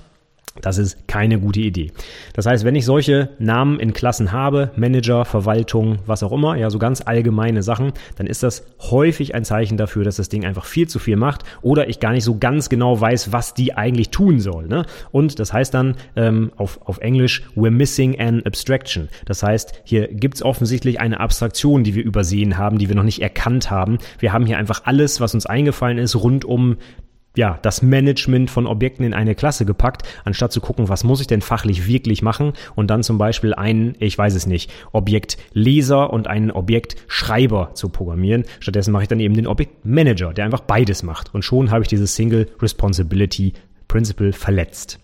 Das 0.60 0.78
ist 0.78 1.06
keine 1.08 1.38
gute 1.38 1.60
Idee. 1.60 1.92
Das 2.32 2.46
heißt, 2.46 2.64
wenn 2.64 2.74
ich 2.74 2.84
solche 2.84 3.30
Namen 3.38 3.78
in 3.80 3.92
Klassen 3.92 4.32
habe, 4.32 4.70
Manager, 4.76 5.24
Verwaltung, 5.24 5.98
was 6.06 6.22
auch 6.22 6.32
immer, 6.32 6.56
ja, 6.56 6.70
so 6.70 6.78
ganz 6.78 7.02
allgemeine 7.02 7.62
Sachen, 7.62 7.92
dann 8.16 8.26
ist 8.26 8.42
das 8.42 8.64
häufig 8.90 9.34
ein 9.34 9.44
Zeichen 9.44 9.76
dafür, 9.76 10.04
dass 10.04 10.16
das 10.16 10.28
Ding 10.28 10.44
einfach 10.44 10.64
viel 10.64 10.88
zu 10.88 10.98
viel 10.98 11.16
macht 11.16 11.42
oder 11.62 11.88
ich 11.88 12.00
gar 12.00 12.12
nicht 12.12 12.24
so 12.24 12.38
ganz 12.38 12.68
genau 12.68 13.00
weiß, 13.00 13.32
was 13.32 13.54
die 13.54 13.74
eigentlich 13.74 14.10
tun 14.10 14.40
soll. 14.40 14.66
Ne? 14.66 14.86
Und 15.12 15.38
das 15.38 15.52
heißt 15.52 15.74
dann 15.74 15.96
ähm, 16.16 16.52
auf, 16.56 16.80
auf 16.84 16.98
Englisch, 16.98 17.42
we're 17.54 17.70
missing 17.70 18.18
an 18.18 18.42
abstraction. 18.44 19.08
Das 19.24 19.42
heißt, 19.42 19.82
hier 19.84 20.08
gibt's 20.08 20.42
offensichtlich 20.42 21.00
eine 21.00 21.20
Abstraktion, 21.20 21.84
die 21.84 21.94
wir 21.94 22.04
übersehen 22.04 22.58
haben, 22.58 22.78
die 22.78 22.88
wir 22.88 22.96
noch 22.96 23.02
nicht 23.02 23.22
erkannt 23.22 23.70
haben. 23.70 23.98
Wir 24.18 24.32
haben 24.32 24.46
hier 24.46 24.58
einfach 24.58 24.82
alles, 24.84 25.20
was 25.20 25.34
uns 25.34 25.46
eingefallen 25.46 25.98
ist, 25.98 26.16
rund 26.16 26.44
um 26.44 26.76
ja, 27.36 27.58
das 27.62 27.82
Management 27.82 28.50
von 28.50 28.66
Objekten 28.66 29.04
in 29.04 29.14
eine 29.14 29.34
Klasse 29.34 29.64
gepackt, 29.64 30.02
anstatt 30.24 30.52
zu 30.52 30.60
gucken, 30.60 30.88
was 30.88 31.04
muss 31.04 31.20
ich 31.20 31.26
denn 31.26 31.42
fachlich 31.42 31.86
wirklich 31.86 32.22
machen 32.22 32.52
und 32.74 32.88
dann 32.88 33.02
zum 33.02 33.18
Beispiel 33.18 33.54
einen, 33.54 33.94
ich 33.98 34.16
weiß 34.16 34.34
es 34.34 34.46
nicht, 34.46 34.72
Objekt 34.92 35.36
Leser 35.52 36.12
und 36.12 36.26
einen 36.26 36.50
Objekt 36.50 36.96
Schreiber 37.06 37.70
zu 37.74 37.88
programmieren. 37.88 38.44
Stattdessen 38.60 38.92
mache 38.92 39.04
ich 39.04 39.08
dann 39.08 39.20
eben 39.20 39.34
den 39.34 39.46
Objekt 39.46 39.84
Manager, 39.84 40.32
der 40.32 40.44
einfach 40.44 40.60
beides 40.60 41.02
macht. 41.02 41.34
Und 41.34 41.44
schon 41.44 41.70
habe 41.70 41.82
ich 41.82 41.88
dieses 41.88 42.16
Single 42.16 42.48
Responsibility 42.60 43.52
Principle 43.88 44.32
verletzt. 44.32 44.98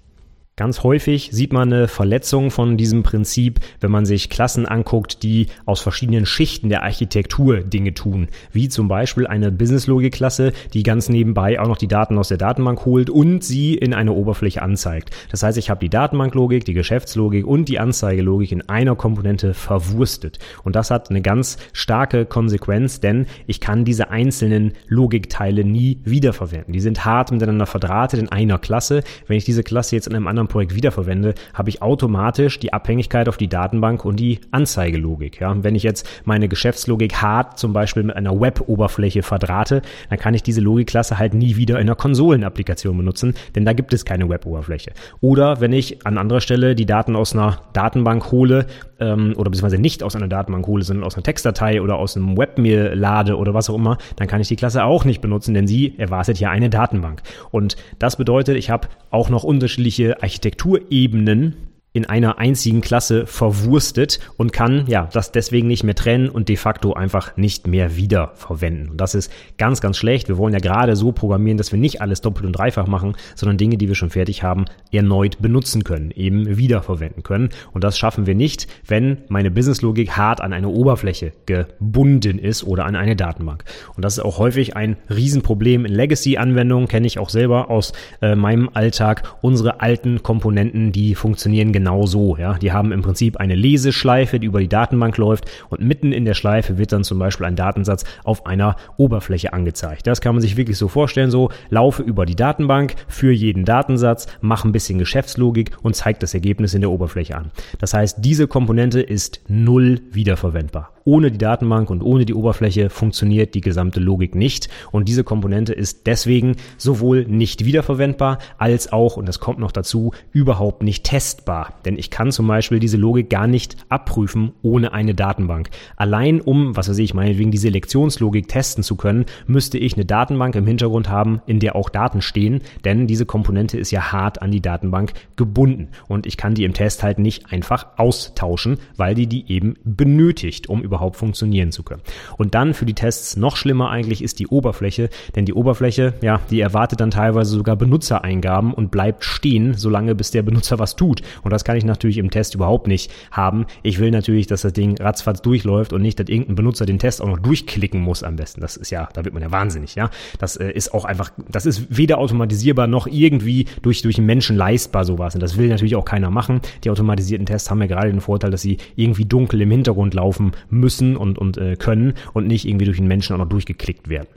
Ganz 0.54 0.82
häufig 0.82 1.30
sieht 1.32 1.54
man 1.54 1.73
eine 1.73 1.88
Verletzung 1.88 2.50
von 2.50 2.76
diesem 2.76 3.02
Prinzip, 3.02 3.61
wenn 3.80 3.90
man 3.90 4.04
sich 4.04 4.28
Klassen 4.28 4.66
anguckt, 4.66 5.23
die 5.23 5.47
aus 5.64 5.80
verschiedenen 5.80 6.26
Schichten 6.26 6.68
der 6.68 6.82
Architektur 6.82 7.62
Dinge 7.62 7.94
tun. 7.94 8.28
Wie 8.52 8.68
zum 8.68 8.87
Beispiel 8.87 9.26
eine 9.26 9.50
Business-Logik-Klasse, 9.50 10.52
die 10.75 10.82
ganz 10.82 11.09
nebenbei 11.09 11.59
auch 11.59 11.68
noch 11.68 11.78
die 11.78 11.88
Daten 11.88 12.18
aus 12.18 12.28
der 12.28 12.37
Datenbank 12.37 12.85
holt 12.85 13.09
und 13.09 13.42
sie 13.42 13.76
in 13.76 13.94
eine 13.94 14.12
Oberfläche 14.12 14.61
anzeigt. 14.61 15.11
Das 15.30 15.42
heißt, 15.42 15.56
ich 15.56 15.71
habe 15.71 15.80
die 15.80 15.88
Datenbanklogik, 15.88 16.66
die 16.66 16.75
Geschäftslogik 16.75 17.47
und 17.47 17.71
die 17.71 17.78
Anzeigelogik 17.78 18.52
in 18.52 18.68
einer 18.68 18.94
Komponente 18.94 19.54
verwurstet. 19.54 20.38
Und 20.64 20.76
das 20.76 20.90
hat 20.90 21.09
eine 21.09 21.23
ganz 21.23 21.56
starke 21.73 22.26
Konsequenz, 22.26 23.00
denn 23.00 23.25
ich 23.47 23.61
kann 23.61 23.87
diese 23.87 24.11
einzelnen 24.11 24.75
Logikteile 24.87 25.64
nie 25.64 26.00
wiederverwenden. 26.04 26.75
Die 26.75 26.80
sind 26.80 27.06
hart 27.06 27.32
miteinander 27.32 27.64
verdrahtet 27.64 28.21
in 28.21 28.28
einer 28.28 28.59
Klasse. 28.59 29.02
Wenn 29.26 29.38
ich 29.38 29.47
diese 29.47 29.62
Klasse 29.62 29.97
jetzt 29.97 30.09
in 30.09 30.14
einem 30.14 30.26
anderen 30.26 30.41
anderen 30.42 30.49
Projekt 30.49 30.75
wiederverwende, 30.75 31.34
habe 31.54 31.70
ich 31.70 31.82
automatisch 31.82 32.58
die 32.58 32.72
Abhängigkeit 32.72 33.28
auf 33.28 33.37
die 33.37 33.49
Datenbank 33.49 34.04
und 34.04 34.16
die 34.16 34.40
Anzeigelogik. 34.50 35.40
Ja? 35.40 35.54
Wenn 35.62 35.75
ich 35.75 35.82
jetzt 35.82 36.08
meine 36.25 36.49
Geschäftslogik 36.49 37.22
hart 37.22 37.58
zum 37.58 37.72
Beispiel 37.72 38.02
mit 38.02 38.16
einer 38.16 38.38
Web-Oberfläche 38.38 39.22
verdrahte, 39.22 39.82
dann 40.11 40.18
kann 40.18 40.34
ich 40.34 40.42
diese 40.42 40.61
Logikklasse 40.61 41.18
halt 41.18 41.34
nie 41.34 41.56
wieder 41.56 41.76
in 41.76 41.82
einer 41.82 41.94
Konsolenapplikation 41.94 42.96
benutzen, 42.96 43.34
denn 43.54 43.64
da 43.64 43.72
gibt 43.72 43.92
es 43.92 44.04
keine 44.04 44.28
Web-Oberfläche. 44.28 44.92
Oder 45.20 45.61
wenn 45.61 45.72
ich 45.72 46.06
an 46.06 46.18
anderer 46.18 46.40
Stelle 46.40 46.75
die 46.75 46.87
Daten 46.87 47.16
aus 47.16 47.34
einer 47.34 47.61
Datenbank 47.72 48.32
hole 48.32 48.66
ähm, 48.99 49.34
oder 49.37 49.50
beziehungsweise 49.50 49.80
nicht 49.80 50.02
aus 50.02 50.16
einer 50.16 50.28
Datenbank 50.28 50.66
hole, 50.66 50.82
sondern 50.82 51.04
aus 51.04 51.14
einer 51.14 51.22
Textdatei 51.22 51.80
oder 51.80 51.96
aus 51.96 52.16
einem 52.16 52.37
Web 52.37 52.58
mir 52.58 52.94
lade 52.94 53.37
oder 53.37 53.54
was 53.54 53.70
auch 53.70 53.76
immer, 53.76 53.99
dann 54.16 54.26
kann 54.28 54.40
ich 54.40 54.49
die 54.49 54.56
Klasse 54.56 54.84
auch 54.84 55.04
nicht 55.04 55.20
benutzen, 55.20 55.54
denn 55.54 55.66
sie 55.66 55.99
erwartet 55.99 56.40
ja 56.40 56.50
eine 56.50 56.70
Datenbank. 56.70 57.22
Und 57.50 57.76
das 57.99 58.16
bedeutet, 58.16 58.56
ich 58.56 58.70
habe 58.70 58.88
auch 59.11 59.28
noch 59.28 59.44
unterschiedliche 59.44 60.22
Architekturebenen 60.33 61.55
in 61.94 62.06
einer 62.06 62.38
einzigen 62.38 62.80
Klasse 62.80 63.26
verwurstet 63.26 64.18
und 64.38 64.52
kann 64.52 64.87
ja 64.87 65.08
das 65.12 65.30
deswegen 65.30 65.68
nicht 65.68 65.84
mehr 65.84 65.94
trennen 65.94 66.30
und 66.30 66.49
de 66.49 66.56
facto 66.56 66.94
einfach 66.94 67.37
nicht 67.37 67.66
mehr 67.66 67.96
wiederverwenden. 67.96 68.88
Und 68.90 69.00
das 69.00 69.14
ist 69.14 69.30
ganz, 69.58 69.80
ganz 69.82 69.99
schlecht. 69.99 70.28
Wir 70.28 70.38
wollen 70.38 70.54
ja 70.54 70.61
gerade 70.61 70.96
so 70.96 71.12
programmieren, 71.12 71.58
dass 71.58 71.70
wir 71.70 71.78
nicht 71.78 72.00
alles 72.00 72.22
doppelt 72.22 72.46
und 72.46 72.52
dreifach 72.52 72.87
machen, 72.87 73.14
sondern 73.34 73.58
Dinge, 73.58 73.76
die 73.76 73.88
wir 73.88 73.94
schon 73.94 74.08
fertig 74.11 74.42
haben, 74.42 74.64
erneut 74.90 75.42
benutzen 75.42 75.84
können, 75.84 76.11
eben 76.12 76.56
wiederverwenden 76.56 77.22
können. 77.22 77.50
Und 77.72 77.84
das 77.84 77.99
schaffen 77.99 78.26
wir 78.26 78.34
nicht, 78.34 78.68
wenn 78.87 79.18
meine 79.28 79.50
Businesslogik 79.50 80.16
hart 80.16 80.40
an 80.40 80.54
eine 80.54 80.68
Oberfläche 80.68 81.32
gebunden 81.44 82.38
ist 82.38 82.64
oder 82.64 82.87
an 82.87 82.96
eine 82.96 83.16
Datenbank. 83.16 83.64
Und 83.94 84.04
das 84.04 84.14
ist 84.14 84.25
auch 84.25 84.38
häufig 84.38 84.76
ein 84.76 84.96
Riesenproblem 85.11 85.84
in 85.84 85.92
Legacy-Anwendungen, 85.92 86.88
kenne 86.88 87.06
ich 87.06 87.18
auch 87.18 87.28
selber 87.28 87.70
aus 87.70 87.92
äh, 88.22 88.34
meinem 88.34 88.70
Alltag. 88.72 89.34
Unsere 89.42 89.80
alten 89.82 90.22
Komponenten, 90.22 90.92
die 90.92 91.14
funktionieren 91.14 91.72
genau 91.83 92.07
so. 92.07 92.37
Ja? 92.37 92.55
Die 92.55 92.71
haben 92.71 92.93
im 92.93 93.03
Prinzip 93.03 93.39
eine 93.39 93.57
Leseschleife, 93.57 94.39
die 94.39 94.47
über 94.47 94.61
die 94.61 94.69
Datenbank 94.69 95.17
läuft 95.17 95.51
und 95.69 95.81
mitten 95.81 96.12
in 96.12 96.25
der 96.25 96.35
Schleife 96.35 96.79
wird 96.79 96.93
dann 96.93 97.03
zum 97.03 97.19
Beispiel 97.19 97.45
ein 97.47 97.57
Datensatz 97.57 98.05
auf 98.23 98.47
einer 98.47 98.77
Oberfläche 98.99 99.53
angezeigt. 99.53 100.07
Das 100.07 100.21
kann 100.21 100.37
man 100.37 100.43
sich 100.43 100.57
wirklich 100.57 100.79
so 100.79 100.87
vorstellen, 100.87 101.33
so 101.33 101.51
laufe 101.71 102.05
über 102.05 102.25
die 102.25 102.37
Datenbank 102.37 102.95
für 103.09 103.33
jeden 103.33 103.65
Datensatz, 103.65 104.29
mache 104.41 104.69
ein 104.69 104.73
bisschen 104.73 105.01
Geschäftslogik 105.01 105.73
und 105.83 105.97
zeige 105.97 106.21
das 106.21 106.35
Ergebnis 106.35 106.73
in 106.75 106.83
der 106.83 106.91
Oberfläche 106.91 107.37
an. 107.37 107.51
Das 107.81 107.95
heißt, 107.95 108.19
diese 108.21 108.47
Komponente 108.47 109.01
ist 109.01 109.41
null 109.49 110.01
wiederverwendbar. 110.12 110.93
Ohne 111.04 111.30
die 111.30 111.38
Datenbank 111.38 111.90
und 111.90 112.02
ohne 112.02 112.25
die 112.25 112.35
Oberfläche 112.35 112.90
funktioniert 112.90 113.54
die 113.54 113.61
gesamte 113.61 114.00
Logik 114.00 114.35
nicht. 114.35 114.68
Und 114.90 115.09
diese 115.09 115.25
Komponente 115.25 115.73
ist 115.73 116.06
deswegen 116.06 116.56
sowohl 116.76 117.25
nicht 117.26 117.64
wiederverwendbar 117.64 118.38
als 118.59 118.92
auch, 118.92 119.16
und 119.16 119.26
das 119.26 119.40
kommt 119.40 119.59
noch 119.59 119.73
dazu, 119.73 120.12
überhaupt 120.32 120.82
nicht 120.82 121.04
testbar. 121.04 121.75
Denn 121.85 121.99
ich 121.99 122.11
kann 122.11 122.32
zum 122.32 122.47
Beispiel 122.47 122.78
diese 122.78 122.97
Logik 122.97 123.30
gar 123.30 123.47
nicht 123.47 123.76
abprüfen 123.88 124.52
ohne 124.62 124.92
eine 124.92 125.14
Datenbank. 125.14 125.71
Allein 125.97 126.40
um, 126.40 126.76
was 126.76 126.88
weiß 126.88 126.99
ich, 126.99 127.14
meinetwegen 127.14 127.50
die 127.50 127.59
Selektionslogik 127.59 128.49
testen 128.49 128.85
zu 128.85 128.97
können, 128.97 129.26
müsste 129.47 129.78
ich 129.78 129.94
eine 129.94 130.04
Datenbank 130.04 130.54
im 130.54 130.66
Hintergrund 130.66 131.09
haben, 131.09 131.42
in 131.47 131.61
der 131.61 131.76
auch 131.76 131.88
Daten 131.88 132.23
stehen, 132.23 132.61
denn 132.85 133.06
diese 133.06 133.26
Komponente 133.26 133.78
ist 133.78 133.90
ja 133.90 134.12
hart 134.12 134.42
an 134.42 134.50
die 134.50 134.61
Datenbank 134.61 135.12
gebunden. 135.37 135.88
Und 136.09 136.26
ich 136.26 136.37
kann 136.37 136.54
die 136.54 136.64
im 136.64 136.75
Test 136.75 137.02
halt 137.02 137.18
nicht 137.18 137.52
einfach 137.52 137.87
austauschen, 137.97 138.78
weil 138.97 139.14
die 139.14 139.26
die 139.26 139.50
eben 139.50 139.75
benötigt, 139.85 140.68
um 140.68 140.82
überhaupt 140.92 141.16
funktionieren 141.16 141.72
zu 141.72 141.82
können. 141.82 142.02
Und 142.37 142.54
dann 142.54 142.75
für 142.75 142.84
die 142.84 142.92
Tests 142.92 143.37
noch 143.37 143.56
schlimmer 143.56 143.88
eigentlich 143.88 144.22
ist 144.22 144.38
die 144.38 144.46
Oberfläche, 144.46 145.08
denn 145.34 145.46
die 145.46 145.54
Oberfläche, 145.54 146.12
ja, 146.20 146.40
die 146.50 146.61
erwartet 146.61 147.00
dann 147.00 147.11
teilweise 147.11 147.52
sogar 147.52 147.76
Benutzereingaben 147.76 148.75
und 148.75 148.90
bleibt 148.90 149.25
stehen, 149.25 149.72
solange 149.75 150.14
bis 150.14 150.30
der 150.30 150.42
Benutzer 150.42 150.78
was 150.78 150.94
tut. 150.94 151.22
Und 151.42 151.50
das 151.50 151.64
kann 151.64 151.78
ich 151.78 151.87
natürlich 151.87 152.18
im 152.18 152.30
Test 152.30 152.54
überhaupt 152.54 152.88
nicht 152.88 153.11
haben. 153.30 153.64
Ich 153.82 154.00
will 154.00 154.11
natürlich, 154.11 154.46
dass 154.46 154.62
das 154.62 154.75
Ding 154.75 155.00
ratzfatz 155.00 155.40
durchläuft 155.40 155.94
und 155.94 156.02
nicht, 156.02 156.20
dass 156.20 156.28
irgendein 156.28 156.56
Benutzer 156.56 156.84
den 156.84 156.99
Test 156.99 157.22
auch 157.22 157.28
noch 157.28 157.38
durchklicken 157.38 158.02
muss 158.02 158.22
am 158.22 158.37
besten. 158.37 158.61
Das 158.61 158.76
ist 158.76 158.90
ja, 158.90 159.08
da 159.14 159.25
wird 159.25 159.32
man 159.32 159.42
ja 159.42 159.50
wahnsinnig, 159.50 159.94
ja. 159.94 160.11
Das 160.38 160.56
äh, 160.56 160.70
ist 160.72 160.92
auch 160.92 161.06
einfach, 161.06 161.30
das 161.49 161.64
ist 161.64 161.96
weder 161.96 162.18
automatisierbar 162.18 162.87
noch 162.87 163.06
irgendwie 163.06 163.64
durch, 163.80 164.02
durch 164.02 164.18
einen 164.18 164.26
Menschen 164.26 164.56
leistbar 164.56 165.06
sowas. 165.06 165.34
Und 165.34 165.42
das 165.42 165.56
will 165.56 165.68
natürlich 165.68 165.96
auch 165.96 166.04
keiner 166.04 166.30
machen. 166.30 166.61
Die 166.84 166.90
automatisierten 166.90 167.46
Tests 167.46 167.70
haben 167.70 167.80
ja 167.80 167.87
gerade 167.87 168.11
den 168.11 168.20
Vorteil, 168.20 168.50
dass 168.50 168.61
sie 168.61 168.76
irgendwie 168.94 169.25
dunkel 169.25 169.62
im 169.62 169.70
Hintergrund 169.70 170.12
laufen 170.12 170.52
müssen 170.68 170.82
und, 171.17 171.39
und 171.39 171.57
äh, 171.57 171.77
können 171.77 172.15
und 172.33 172.47
nicht 172.47 172.67
irgendwie 172.67 172.85
durch 172.87 172.99
den 172.99 173.09
Menschen 173.09 173.35
auch 173.35 173.39
noch 173.39 173.49
durchgeklickt 173.49 174.09
werden. 174.09 174.29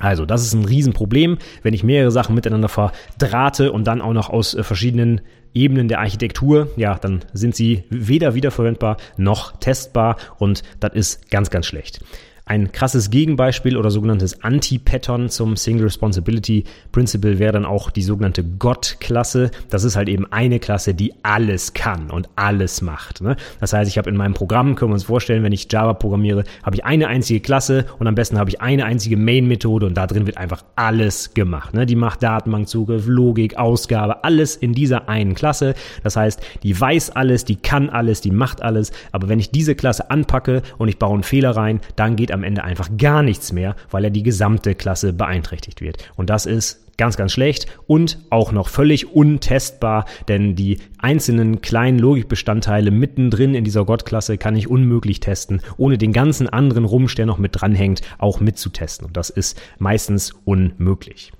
Also, 0.00 0.26
das 0.26 0.42
ist 0.42 0.54
ein 0.54 0.64
Riesenproblem, 0.64 1.38
wenn 1.62 1.74
ich 1.74 1.84
mehrere 1.84 2.10
Sachen 2.10 2.34
miteinander 2.34 2.68
verdrahte 2.68 3.70
und 3.70 3.84
dann 3.84 4.00
auch 4.00 4.12
noch 4.12 4.28
aus 4.28 4.54
äh, 4.54 4.62
verschiedenen 4.64 5.20
Ebenen 5.54 5.86
der 5.86 6.00
Architektur, 6.00 6.68
ja, 6.76 6.96
dann 6.96 7.24
sind 7.32 7.54
sie 7.54 7.84
weder 7.90 8.34
wiederverwendbar 8.34 8.96
noch 9.16 9.52
testbar 9.58 10.16
und 10.38 10.64
das 10.80 10.94
ist 10.94 11.30
ganz, 11.30 11.48
ganz 11.50 11.66
schlecht. 11.66 12.00
Ein 12.46 12.72
krasses 12.72 13.08
Gegenbeispiel 13.08 13.74
oder 13.78 13.90
sogenanntes 13.90 14.44
Anti-Pattern 14.44 15.30
zum 15.30 15.56
Single 15.56 15.84
Responsibility 15.84 16.64
Principle 16.92 17.38
wäre 17.38 17.54
dann 17.54 17.64
auch 17.64 17.90
die 17.90 18.02
sogenannte 18.02 18.44
God-Klasse. 18.44 19.50
Das 19.70 19.82
ist 19.82 19.96
halt 19.96 20.10
eben 20.10 20.30
eine 20.30 20.58
Klasse, 20.58 20.92
die 20.92 21.14
alles 21.22 21.72
kann 21.72 22.10
und 22.10 22.28
alles 22.36 22.82
macht. 22.82 23.22
Ne? 23.22 23.36
Das 23.60 23.72
heißt, 23.72 23.90
ich 23.90 23.96
habe 23.96 24.10
in 24.10 24.16
meinem 24.16 24.34
Programm, 24.34 24.74
können 24.74 24.90
wir 24.90 24.94
uns 24.94 25.04
vorstellen, 25.04 25.42
wenn 25.42 25.52
ich 25.52 25.72
Java 25.72 25.94
programmiere, 25.94 26.44
habe 26.62 26.76
ich 26.76 26.84
eine 26.84 27.08
einzige 27.08 27.40
Klasse 27.40 27.86
und 27.98 28.06
am 28.08 28.14
besten 28.14 28.38
habe 28.38 28.50
ich 28.50 28.60
eine 28.60 28.84
einzige 28.84 29.16
Main-Methode 29.16 29.86
und 29.86 29.94
da 29.94 30.06
drin 30.06 30.26
wird 30.26 30.36
einfach 30.36 30.64
alles 30.76 31.32
gemacht. 31.32 31.72
Ne? 31.72 31.86
Die 31.86 31.96
macht 31.96 32.22
Datenbankzugriff, 32.22 33.06
Logik, 33.06 33.56
Ausgabe, 33.56 34.22
alles 34.22 34.54
in 34.54 34.74
dieser 34.74 35.08
einen 35.08 35.34
Klasse. 35.34 35.74
Das 36.02 36.16
heißt, 36.16 36.42
die 36.62 36.78
weiß 36.78 37.08
alles, 37.08 37.46
die 37.46 37.56
kann 37.56 37.88
alles, 37.88 38.20
die 38.20 38.32
macht 38.32 38.60
alles. 38.60 38.92
Aber 39.12 39.30
wenn 39.30 39.40
ich 39.40 39.50
diese 39.50 39.74
Klasse 39.74 40.10
anpacke 40.10 40.60
und 40.76 40.88
ich 40.88 40.98
baue 40.98 41.14
einen 41.14 41.22
Fehler 41.22 41.52
rein, 41.52 41.80
dann 41.96 42.16
geht 42.16 42.33
am 42.34 42.44
Ende 42.44 42.64
einfach 42.64 42.90
gar 42.98 43.22
nichts 43.22 43.52
mehr, 43.52 43.76
weil 43.90 44.04
er 44.04 44.10
die 44.10 44.22
gesamte 44.22 44.74
Klasse 44.74 45.12
beeinträchtigt 45.12 45.80
wird. 45.80 45.98
Und 46.16 46.30
das 46.30 46.46
ist 46.46 46.84
ganz, 46.96 47.16
ganz 47.16 47.32
schlecht 47.32 47.66
und 47.86 48.18
auch 48.30 48.52
noch 48.52 48.68
völlig 48.68 49.12
untestbar, 49.14 50.04
denn 50.28 50.54
die 50.54 50.78
einzelnen 50.98 51.60
kleinen 51.60 51.98
Logikbestandteile 51.98 52.90
mittendrin 52.90 53.54
in 53.54 53.64
dieser 53.64 53.84
Gottklasse 53.84 54.38
kann 54.38 54.56
ich 54.56 54.68
unmöglich 54.68 55.20
testen, 55.20 55.60
ohne 55.76 55.98
den 55.98 56.12
ganzen 56.12 56.48
anderen 56.48 56.84
Rumst, 56.84 57.18
der 57.18 57.26
noch 57.26 57.38
mit 57.38 57.60
dranhängt, 57.60 58.02
auch 58.18 58.40
mitzutesten. 58.40 59.06
Und 59.06 59.16
das 59.16 59.30
ist 59.30 59.60
meistens 59.78 60.32
unmöglich. 60.44 61.32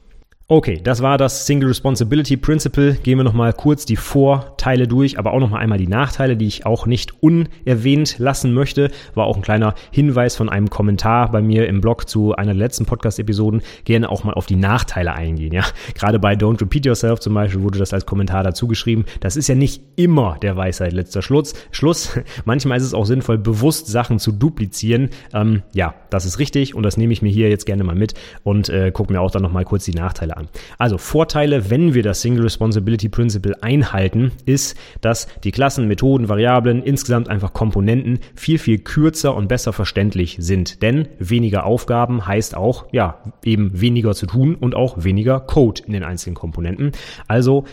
Okay, 0.46 0.78
das 0.84 1.00
war 1.00 1.16
das 1.16 1.46
Single 1.46 1.68
Responsibility 1.68 2.36
Principle. 2.36 2.96
Gehen 3.02 3.16
wir 3.16 3.24
nochmal 3.24 3.54
kurz 3.54 3.86
die 3.86 3.96
Vorteile 3.96 4.86
durch, 4.86 5.18
aber 5.18 5.32
auch 5.32 5.40
nochmal 5.40 5.62
einmal 5.62 5.78
die 5.78 5.86
Nachteile, 5.86 6.36
die 6.36 6.46
ich 6.46 6.66
auch 6.66 6.84
nicht 6.84 7.22
unerwähnt 7.22 8.18
lassen 8.18 8.52
möchte. 8.52 8.90
War 9.14 9.24
auch 9.24 9.36
ein 9.36 9.42
kleiner 9.42 9.74
Hinweis 9.90 10.36
von 10.36 10.50
einem 10.50 10.68
Kommentar 10.68 11.30
bei 11.30 11.40
mir 11.40 11.66
im 11.66 11.80
Blog 11.80 12.10
zu 12.10 12.34
einer 12.34 12.52
der 12.52 12.58
letzten 12.58 12.84
Podcast-Episoden. 12.84 13.62
Gerne 13.84 14.10
auch 14.10 14.24
mal 14.24 14.34
auf 14.34 14.44
die 14.44 14.56
Nachteile 14.56 15.14
eingehen, 15.14 15.54
ja. 15.54 15.64
Gerade 15.94 16.18
bei 16.18 16.34
Don't 16.34 16.60
Repeat 16.60 16.84
Yourself 16.84 17.20
zum 17.20 17.32
Beispiel 17.32 17.62
wurde 17.62 17.78
das 17.78 17.94
als 17.94 18.04
Kommentar 18.04 18.44
dazu 18.44 18.68
geschrieben. 18.68 19.06
Das 19.20 19.36
ist 19.36 19.48
ja 19.48 19.54
nicht 19.54 19.82
immer 19.96 20.36
der 20.42 20.58
Weisheit 20.58 20.92
letzter 20.92 21.22
Schluss. 21.22 21.54
Schluss. 21.70 22.20
Manchmal 22.44 22.76
ist 22.76 22.84
es 22.84 22.92
auch 22.92 23.06
sinnvoll, 23.06 23.38
bewusst 23.38 23.86
Sachen 23.86 24.18
zu 24.18 24.30
duplizieren. 24.30 25.08
Ähm, 25.32 25.62
ja, 25.72 25.94
das 26.10 26.26
ist 26.26 26.38
richtig 26.38 26.74
und 26.74 26.82
das 26.82 26.98
nehme 26.98 27.14
ich 27.14 27.22
mir 27.22 27.30
hier 27.30 27.48
jetzt 27.48 27.64
gerne 27.64 27.82
mal 27.82 27.96
mit 27.96 28.12
und 28.42 28.68
äh, 28.68 28.92
gucke 28.92 29.10
mir 29.10 29.22
auch 29.22 29.30
dann 29.30 29.42
nochmal 29.42 29.64
kurz 29.64 29.86
die 29.86 29.94
Nachteile 29.94 30.33
an. 30.36 30.48
Also 30.78 30.98
Vorteile, 30.98 31.70
wenn 31.70 31.94
wir 31.94 32.02
das 32.02 32.20
Single 32.20 32.42
Responsibility 32.42 33.08
Principle 33.08 33.62
einhalten, 33.62 34.32
ist, 34.46 34.76
dass 35.00 35.28
die 35.44 35.52
Klassen, 35.52 35.88
Methoden, 35.88 36.28
Variablen, 36.28 36.82
insgesamt 36.82 37.28
einfach 37.28 37.52
Komponenten 37.52 38.18
viel, 38.34 38.58
viel 38.58 38.78
kürzer 38.78 39.34
und 39.34 39.48
besser 39.48 39.72
verständlich 39.72 40.36
sind. 40.40 40.82
Denn 40.82 41.08
weniger 41.18 41.64
Aufgaben 41.66 42.26
heißt 42.26 42.56
auch, 42.56 42.86
ja, 42.92 43.22
eben 43.44 43.80
weniger 43.80 44.14
zu 44.14 44.26
tun 44.26 44.54
und 44.54 44.74
auch 44.74 45.04
weniger 45.04 45.40
Code 45.40 45.82
in 45.86 45.92
den 45.92 46.04
einzelnen 46.04 46.34
Komponenten. 46.34 46.92
Also 47.28 47.64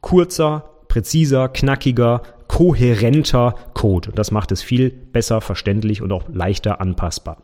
kurzer, 0.00 0.70
präziser, 0.88 1.48
knackiger, 1.48 2.22
kohärenter 2.48 3.54
Code. 3.74 4.10
Und 4.10 4.18
das 4.18 4.30
macht 4.30 4.52
es 4.52 4.62
viel 4.62 4.90
besser 4.90 5.40
verständlich 5.40 6.02
und 6.02 6.12
auch 6.12 6.24
leichter 6.28 6.80
anpassbar. 6.80 7.42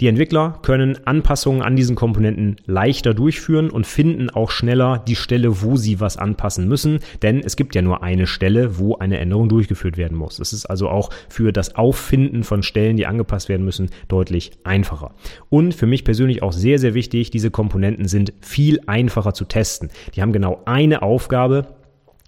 Die 0.00 0.08
Entwickler 0.08 0.58
können 0.62 0.98
Anpassungen 1.06 1.62
an 1.62 1.76
diesen 1.76 1.94
Komponenten 1.96 2.56
leichter 2.66 3.14
durchführen 3.14 3.70
und 3.70 3.86
finden 3.86 4.30
auch 4.30 4.50
schneller 4.50 5.02
die 5.06 5.16
Stelle, 5.16 5.62
wo 5.62 5.76
sie 5.76 6.00
was 6.00 6.16
anpassen 6.16 6.68
müssen, 6.68 7.00
denn 7.22 7.40
es 7.40 7.56
gibt 7.56 7.74
ja 7.74 7.82
nur 7.82 8.02
eine 8.02 8.26
Stelle, 8.26 8.78
wo 8.78 8.96
eine 8.96 9.18
Änderung 9.18 9.48
durchgeführt 9.48 9.96
werden 9.96 10.16
muss. 10.16 10.38
Es 10.38 10.52
ist 10.52 10.66
also 10.66 10.88
auch 10.88 11.10
für 11.28 11.52
das 11.52 11.76
Auffinden 11.76 12.44
von 12.44 12.62
Stellen, 12.62 12.96
die 12.96 13.06
angepasst 13.06 13.48
werden 13.48 13.64
müssen, 13.64 13.90
deutlich 14.08 14.52
einfacher. 14.64 15.14
Und 15.50 15.74
für 15.74 15.86
mich 15.86 16.04
persönlich 16.04 16.42
auch 16.42 16.52
sehr, 16.52 16.78
sehr 16.78 16.94
wichtig, 16.94 17.30
diese 17.30 17.50
Komponenten 17.50 18.08
sind 18.08 18.32
viel 18.40 18.80
einfacher 18.86 19.34
zu 19.34 19.44
testen. 19.44 19.90
Die 20.14 20.22
haben 20.22 20.32
genau 20.32 20.62
eine 20.64 21.02
Aufgabe, 21.02 21.66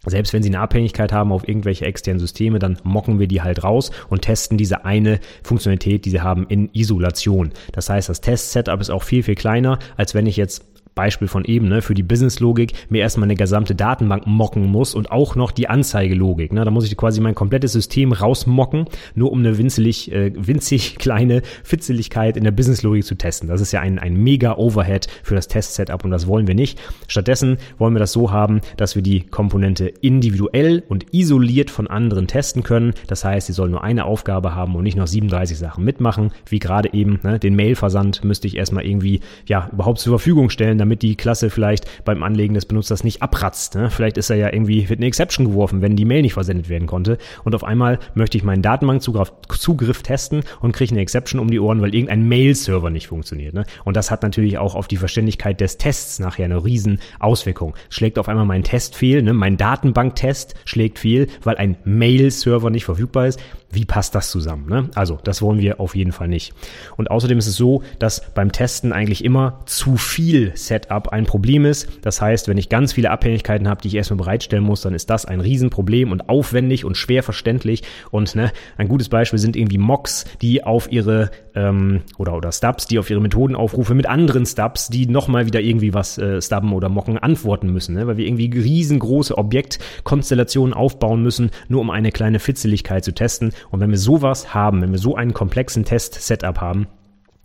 selbst 0.07 0.33
wenn 0.33 0.43
sie 0.43 0.51
eine 0.51 0.61
Abhängigkeit 0.61 1.13
haben 1.13 1.33
auf 1.33 1.47
irgendwelche 1.49 1.85
externen 1.85 2.21
Systeme, 2.21 2.59
dann 2.59 2.79
mocken 2.83 3.19
wir 3.19 3.27
die 3.27 3.43
halt 3.43 3.65
raus 3.65 3.91
und 4.09 4.23
testen 4.23 4.59
diese 4.59 4.85
eine 4.85 5.21
Funktionalität, 5.43 6.05
die 6.05 6.11
sie 6.11 6.21
haben, 6.21 6.47
in 6.49 6.71
Isolation. 6.73 7.53
Das 7.73 7.91
heißt, 7.91 8.09
das 8.09 8.21
Test-Setup 8.21 8.81
ist 8.81 8.91
auch 8.91 9.03
viel, 9.03 9.23
viel 9.23 9.35
kleiner, 9.35 9.79
als 9.97 10.15
wenn 10.15 10.27
ich 10.27 10.37
jetzt 10.37 10.65
Beispiel 10.95 11.29
von 11.29 11.45
eben, 11.45 11.69
ne, 11.69 11.83
für 11.83 11.95
die 11.95 12.03
Business-Logik 12.03 12.73
mir 12.89 13.03
erstmal 13.03 13.27
eine 13.27 13.35
gesamte 13.35 13.75
Datenbank 13.75 14.27
mocken 14.27 14.67
muss 14.67 14.95
und 14.95 15.11
auch 15.11 15.35
noch 15.35 15.51
die 15.51 15.69
Anzeigelogik. 15.69 16.53
Ne? 16.53 16.65
Da 16.65 16.71
muss 16.71 16.87
ich 16.87 16.97
quasi 16.97 17.21
mein 17.21 17.35
komplettes 17.35 17.73
System 17.73 18.13
rausmocken, 18.13 18.87
nur 19.15 19.33
um 19.33 19.41
eine 19.41 19.59
winzig, 19.59 20.13
äh, 20.13 20.33
winzig 20.35 20.97
kleine 20.99 21.43
Fitzeligkeit 21.63 22.37
in 22.37 22.45
der 22.45 22.53
Business-Logik 22.53 23.05
zu 23.05 23.17
testen. 23.17 23.49
Das 23.49 23.61
ist 23.61 23.73
ja 23.73 23.81
ein, 23.81 23.99
ein 23.99 24.15
mega 24.15 24.57
Overhead 24.57 25.09
für 25.23 25.35
das 25.35 25.49
Test-Setup 25.49 26.05
und 26.05 26.11
das 26.11 26.27
wollen 26.27 26.47
wir 26.47 26.55
nicht. 26.55 26.81
Stattdessen 27.09 27.59
wollen 27.79 27.95
wir 27.95 28.01
das 28.01 28.13
so 28.13 28.31
haben, 28.31 28.61
dass 28.77 28.95
wir 28.95 29.03
die 29.03 29.21
Komponente 29.21 29.87
individuell 30.01 30.83
und 30.89 31.13
isoliert 31.13 31.71
von 31.71 31.87
anderen 31.87 32.27
testen 32.27 32.63
können. 32.63 32.95
Das 33.07 33.25
heißt, 33.25 33.47
sie 33.47 33.53
soll 33.53 33.69
nur 33.69 33.85
eine 33.85 34.05
Aufgabe 34.05 34.55
haben 34.55 34.75
und 34.77 34.85
nicht 34.85 34.97
noch 34.97 35.07
37 35.07 35.59
Sachen 35.59 35.85
mitmachen, 35.85 36.33
wie 36.47 36.59
gerade 36.59 36.93
eben 36.93 37.21
ne, 37.23 37.39
den 37.39 37.57
Mail-Versand 37.57 38.25
müsste 38.25 38.47
ich 38.47 38.57
erstmal 38.57 38.87
irgendwie 38.87 39.21
ja 39.47 39.69
überhaupt 39.73 39.99
zur 39.99 40.13
Verfügung 40.13 40.51
stellen, 40.51 40.79
damit 40.85 41.01
die 41.01 41.17
Klasse 41.17 41.49
vielleicht 41.49 42.05
beim 42.05 42.23
Anlegen 42.23 42.53
des 42.53 42.67
Benutzers 42.67 43.05
nicht 43.05 43.23
abratzt. 43.23 43.75
Ne? 43.75 43.91
Vielleicht 43.91 44.19
ist 44.19 44.29
er 44.29 44.37
ja 44.37 44.53
irgendwie, 44.53 44.87
wird 44.91 45.01
eine 45.01 45.07
Exception 45.07 45.47
geworfen, 45.47 45.81
wenn 45.81 45.97
die 45.97 46.05
Mail 46.05 46.21
nicht 46.21 46.35
versendet 46.35 46.69
werden 46.69 46.87
konnte. 46.87 47.17
Und 47.43 47.55
auf 47.55 47.65
einmal 47.65 47.99
möchte 48.15 48.37
ich 48.37 48.45
meinen 48.45 48.61
Datenbankzugriff 48.61 49.33
Zugriff 49.49 50.03
testen 50.03 50.43
und 50.61 50.73
kriege 50.73 50.93
eine 50.93 51.01
Exception 51.01 51.41
um 51.41 51.51
die 51.51 51.59
Ohren, 51.59 51.81
weil 51.81 51.95
irgendein 51.95 52.29
Mail-Server 52.29 52.91
nicht 52.91 53.07
funktioniert. 53.07 53.55
Ne? 53.55 53.65
Und 53.85 53.97
das 53.97 54.11
hat 54.11 54.23
natürlich 54.23 54.59
auch 54.59 54.75
auf 54.75 54.87
die 54.87 54.99
Verständlichkeit 54.99 55.61
des 55.61 55.79
Tests 55.79 56.19
nachher 56.19 56.45
eine 56.45 56.63
riesen 56.63 57.01
Auswirkung. 57.19 57.75
Schlägt 57.89 58.19
auf 58.19 58.29
einmal 58.29 58.45
mein 58.45 58.63
Test 58.63 58.95
fehl, 58.95 59.23
ne? 59.23 59.33
mein 59.33 59.57
Datenbanktest 59.57 60.55
schlägt 60.67 60.99
fehl, 60.99 61.29
weil 61.43 61.57
ein 61.57 61.77
Mail-Server 61.85 62.69
nicht 62.69 62.85
verfügbar 62.85 63.29
ist 63.29 63.41
wie 63.75 63.85
passt 63.85 64.15
das 64.15 64.31
zusammen? 64.31 64.69
Ne? 64.69 64.91
Also, 64.95 65.19
das 65.23 65.43
wollen 65.43 65.59
wir 65.59 65.81
auf 65.81 65.95
jeden 65.95 66.13
Fall 66.13 66.29
nicht. 66.29 66.53
Und 66.97 67.11
außerdem 67.11 67.39
ist 67.39 67.47
es 67.47 67.57
so, 67.57 67.83
dass 67.99 68.33
beim 68.35 68.53
Testen 68.53 68.93
eigentlich 68.93 69.25
immer 69.25 69.61
zu 69.67 69.97
viel 69.97 70.53
Setup 70.57 71.09
ein 71.09 71.25
Problem 71.25 71.65
ist. 71.65 71.89
Das 72.03 72.21
heißt, 72.21 72.49
wenn 72.49 72.59
ich 72.59 72.69
ganz 72.69 72.93
viele 72.93 73.11
Abhängigkeiten 73.11 73.69
habe, 73.69 73.83
die 73.83 73.89
ich 73.89 73.95
erstmal 73.95 74.19
bereitstellen 74.19 74.65
muss, 74.65 74.83
dann 74.83 74.95
ist 74.95 75.11
das 75.11 75.25
ein 75.25 75.41
Riesenproblem 75.41 76.13
und 76.13 76.29
aufwendig 76.29 76.85
und 76.85 76.97
schwer 76.97 77.23
verständlich. 77.23 77.83
Und 78.11 78.35
ne, 78.35 78.53
ein 78.77 78.89
gutes 78.89 79.09
Beispiel 79.09 79.39
sind 79.39 79.57
irgendwie 79.57 79.79
Mocks, 79.79 80.25
die 80.41 80.65
auf 80.65 80.91
ihre 80.91 81.31
ähm, 81.55 82.03
oder 82.19 82.37
oder 82.37 82.53
Stubs, 82.53 82.87
die 82.87 82.99
auf 82.99 83.11
ihre 83.11 83.21
Methodenaufrufe 83.21 83.95
mit 83.95 84.07
anderen 84.07 84.47
Stubs, 84.47 84.89
die 84.89 85.07
nochmal 85.07 85.47
wieder 85.47 85.61
irgendwie 85.61 85.95
was 85.95 86.19
äh, 86.19 86.41
stubben 86.41 86.73
oder 86.73 86.89
mocken, 86.89 87.19
antworten 87.19 87.73
müssen, 87.73 87.95
ne? 87.95 88.07
weil 88.07 88.17
wir 88.17 88.27
irgendwie 88.27 88.51
riesengroße 88.59 89.37
Objektkonstellationen 89.37 90.75
aufbauen 90.75 91.23
müssen, 91.23 91.51
nur 91.69 91.81
um 91.81 91.91
eine 91.91 92.13
kleine 92.13 92.39
Fitzeligkeit 92.39 93.05
zu 93.05 93.13
testen. 93.13 93.53
Und 93.71 93.81
wenn 93.81 93.91
wir 93.91 93.99
sowas 93.99 94.55
haben, 94.55 94.83
wenn 94.83 94.93
wir 94.93 94.99
so 94.99 95.17
einen 95.17 95.35
komplexen 95.35 95.85
Test-Setup 95.85 96.61
haben, 96.61 96.87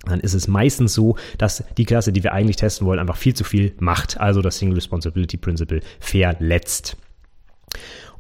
dann 0.05 0.19
ist 0.19 0.33
es 0.33 0.47
meistens 0.47 0.93
so, 0.93 1.17
dass 1.37 1.63
die 1.77 1.85
Klasse, 1.85 2.13
die 2.13 2.23
wir 2.23 2.33
eigentlich 2.33 2.55
testen 2.55 2.87
wollen, 2.87 2.99
einfach 2.99 3.17
viel 3.17 3.33
zu 3.33 3.43
viel 3.43 3.73
macht. 3.79 4.19
Also 4.19 4.41
das 4.41 4.57
Single 4.57 4.75
Responsibility 4.75 5.37
Principle 5.37 5.81
verletzt. 5.99 6.97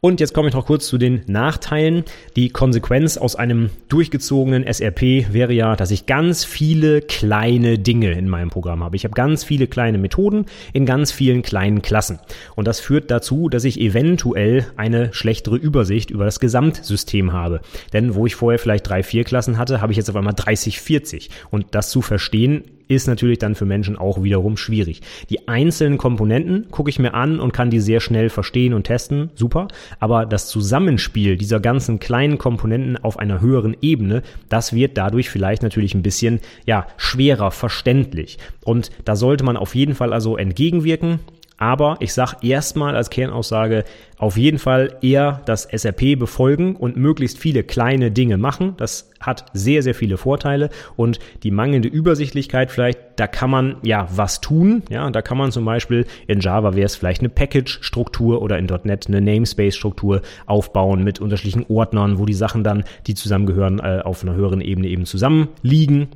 Und 0.01 0.21
jetzt 0.21 0.33
komme 0.33 0.47
ich 0.47 0.53
noch 0.53 0.65
kurz 0.65 0.87
zu 0.87 0.97
den 0.97 1.23
Nachteilen. 1.27 2.05
Die 2.37 2.49
Konsequenz 2.49 3.17
aus 3.17 3.35
einem 3.35 3.69
durchgezogenen 3.89 4.65
SRP 4.65 5.33
wäre 5.33 5.51
ja, 5.51 5.75
dass 5.75 5.91
ich 5.91 6.05
ganz 6.05 6.45
viele 6.45 7.01
kleine 7.01 7.77
Dinge 7.77 8.13
in 8.13 8.29
meinem 8.29 8.49
Programm 8.49 8.81
habe. 8.81 8.95
Ich 8.95 9.03
habe 9.03 9.13
ganz 9.13 9.43
viele 9.43 9.67
kleine 9.67 9.97
Methoden 9.97 10.45
in 10.71 10.85
ganz 10.85 11.11
vielen 11.11 11.41
kleinen 11.41 11.81
Klassen. 11.81 12.19
Und 12.55 12.65
das 12.65 12.79
führt 12.79 13.11
dazu, 13.11 13.49
dass 13.49 13.65
ich 13.65 13.81
eventuell 13.81 14.67
eine 14.77 15.13
schlechtere 15.13 15.57
Übersicht 15.57 16.11
über 16.11 16.23
das 16.23 16.39
Gesamtsystem 16.39 17.33
habe. 17.33 17.59
Denn 17.91 18.15
wo 18.15 18.25
ich 18.25 18.35
vorher 18.35 18.59
vielleicht 18.59 18.87
drei, 18.87 19.03
vier 19.03 19.25
Klassen 19.25 19.57
hatte, 19.57 19.81
habe 19.81 19.91
ich 19.91 19.97
jetzt 19.97 20.09
auf 20.09 20.15
einmal 20.15 20.33
30, 20.33 20.79
40. 20.79 21.29
Und 21.51 21.67
das 21.71 21.89
zu 21.89 22.01
verstehen, 22.01 22.63
ist 22.89 23.07
natürlich 23.07 23.37
dann 23.37 23.55
für 23.55 23.65
Menschen 23.65 23.97
auch 23.97 24.21
wiederum 24.21 24.57
schwierig. 24.57 25.01
Die 25.29 25.47
einzelnen 25.47 25.97
Komponenten 25.97 26.69
gucke 26.71 26.89
ich 26.89 26.99
mir 26.99 27.13
an 27.13 27.39
und 27.39 27.53
kann 27.53 27.69
die 27.69 27.79
sehr 27.79 28.01
schnell 28.01 28.29
verstehen 28.29 28.73
und 28.73 28.83
testen, 28.83 29.29
super. 29.35 29.69
Aber 29.99 30.25
das 30.25 30.47
Zusammenspiel 30.47 31.37
dieser 31.37 31.59
ganzen 31.59 31.99
kleinen 31.99 32.37
Komponenten 32.37 32.97
auf 32.97 33.19
einer 33.19 33.39
höheren 33.39 33.77
Ebene, 33.81 34.23
das 34.49 34.73
wird 34.73 34.97
dadurch 34.97 35.29
vielleicht 35.29 35.61
natürlich 35.63 35.93
ein 35.93 36.03
bisschen, 36.03 36.39
ja, 36.65 36.87
schwerer 36.97 37.51
verständlich. 37.51 38.39
Und 38.65 38.89
da 39.05 39.15
sollte 39.15 39.43
man 39.43 39.55
auf 39.55 39.75
jeden 39.75 39.93
Fall 39.93 40.11
also 40.11 40.35
entgegenwirken. 40.35 41.19
Aber 41.59 41.97
ich 41.99 42.13
sage 42.13 42.37
erstmal 42.41 42.95
als 42.95 43.09
Kernaussage 43.09 43.83
auf 44.17 44.37
jeden 44.37 44.59
Fall 44.59 44.97
eher 45.01 45.41
das 45.45 45.65
SRP 45.65 46.17
befolgen 46.17 46.77
und 46.77 46.95
möglichst 46.95 47.37
viele 47.37 47.63
kleine 47.63 48.11
Dinge 48.11 48.37
machen. 48.37 48.75
Das 48.77 49.11
hat 49.19 49.45
sehr, 49.51 49.83
sehr 49.83 49.93
viele 49.93 50.15
Vorteile 50.15 50.69
und 50.95 51.19
die 51.43 51.51
mangelnde 51.51 51.89
Übersichtlichkeit 51.89 52.71
vielleicht, 52.71 52.99
da 53.17 53.27
kann 53.27 53.49
man 53.49 53.75
ja 53.83 54.07
was 54.15 54.39
tun. 54.39 54.83
Ja, 54.89 55.09
da 55.11 55.21
kann 55.21 55.37
man 55.37 55.51
zum 55.51 55.65
Beispiel 55.65 56.05
in 56.27 56.39
Java 56.39 56.75
wäre 56.75 56.85
es 56.85 56.95
vielleicht 56.95 57.19
eine 57.19 57.29
Package-Struktur 57.29 58.41
oder 58.41 58.57
in 58.57 58.67
.NET 58.83 59.07
eine 59.07 59.19
Namespace-Struktur 59.19 60.21
aufbauen 60.45 61.03
mit 61.03 61.19
unterschiedlichen 61.19 61.65
Ordnern, 61.67 62.19
wo 62.19 62.25
die 62.25 62.33
Sachen 62.33 62.63
dann, 62.63 62.85
die 63.05 63.15
zusammengehören, 63.15 63.79
äh, 63.79 64.01
auf 64.05 64.23
einer 64.23 64.35
höheren 64.35 64.61
Ebene 64.61 64.87
eben 64.87 65.05
zusammenliegen 65.05 66.07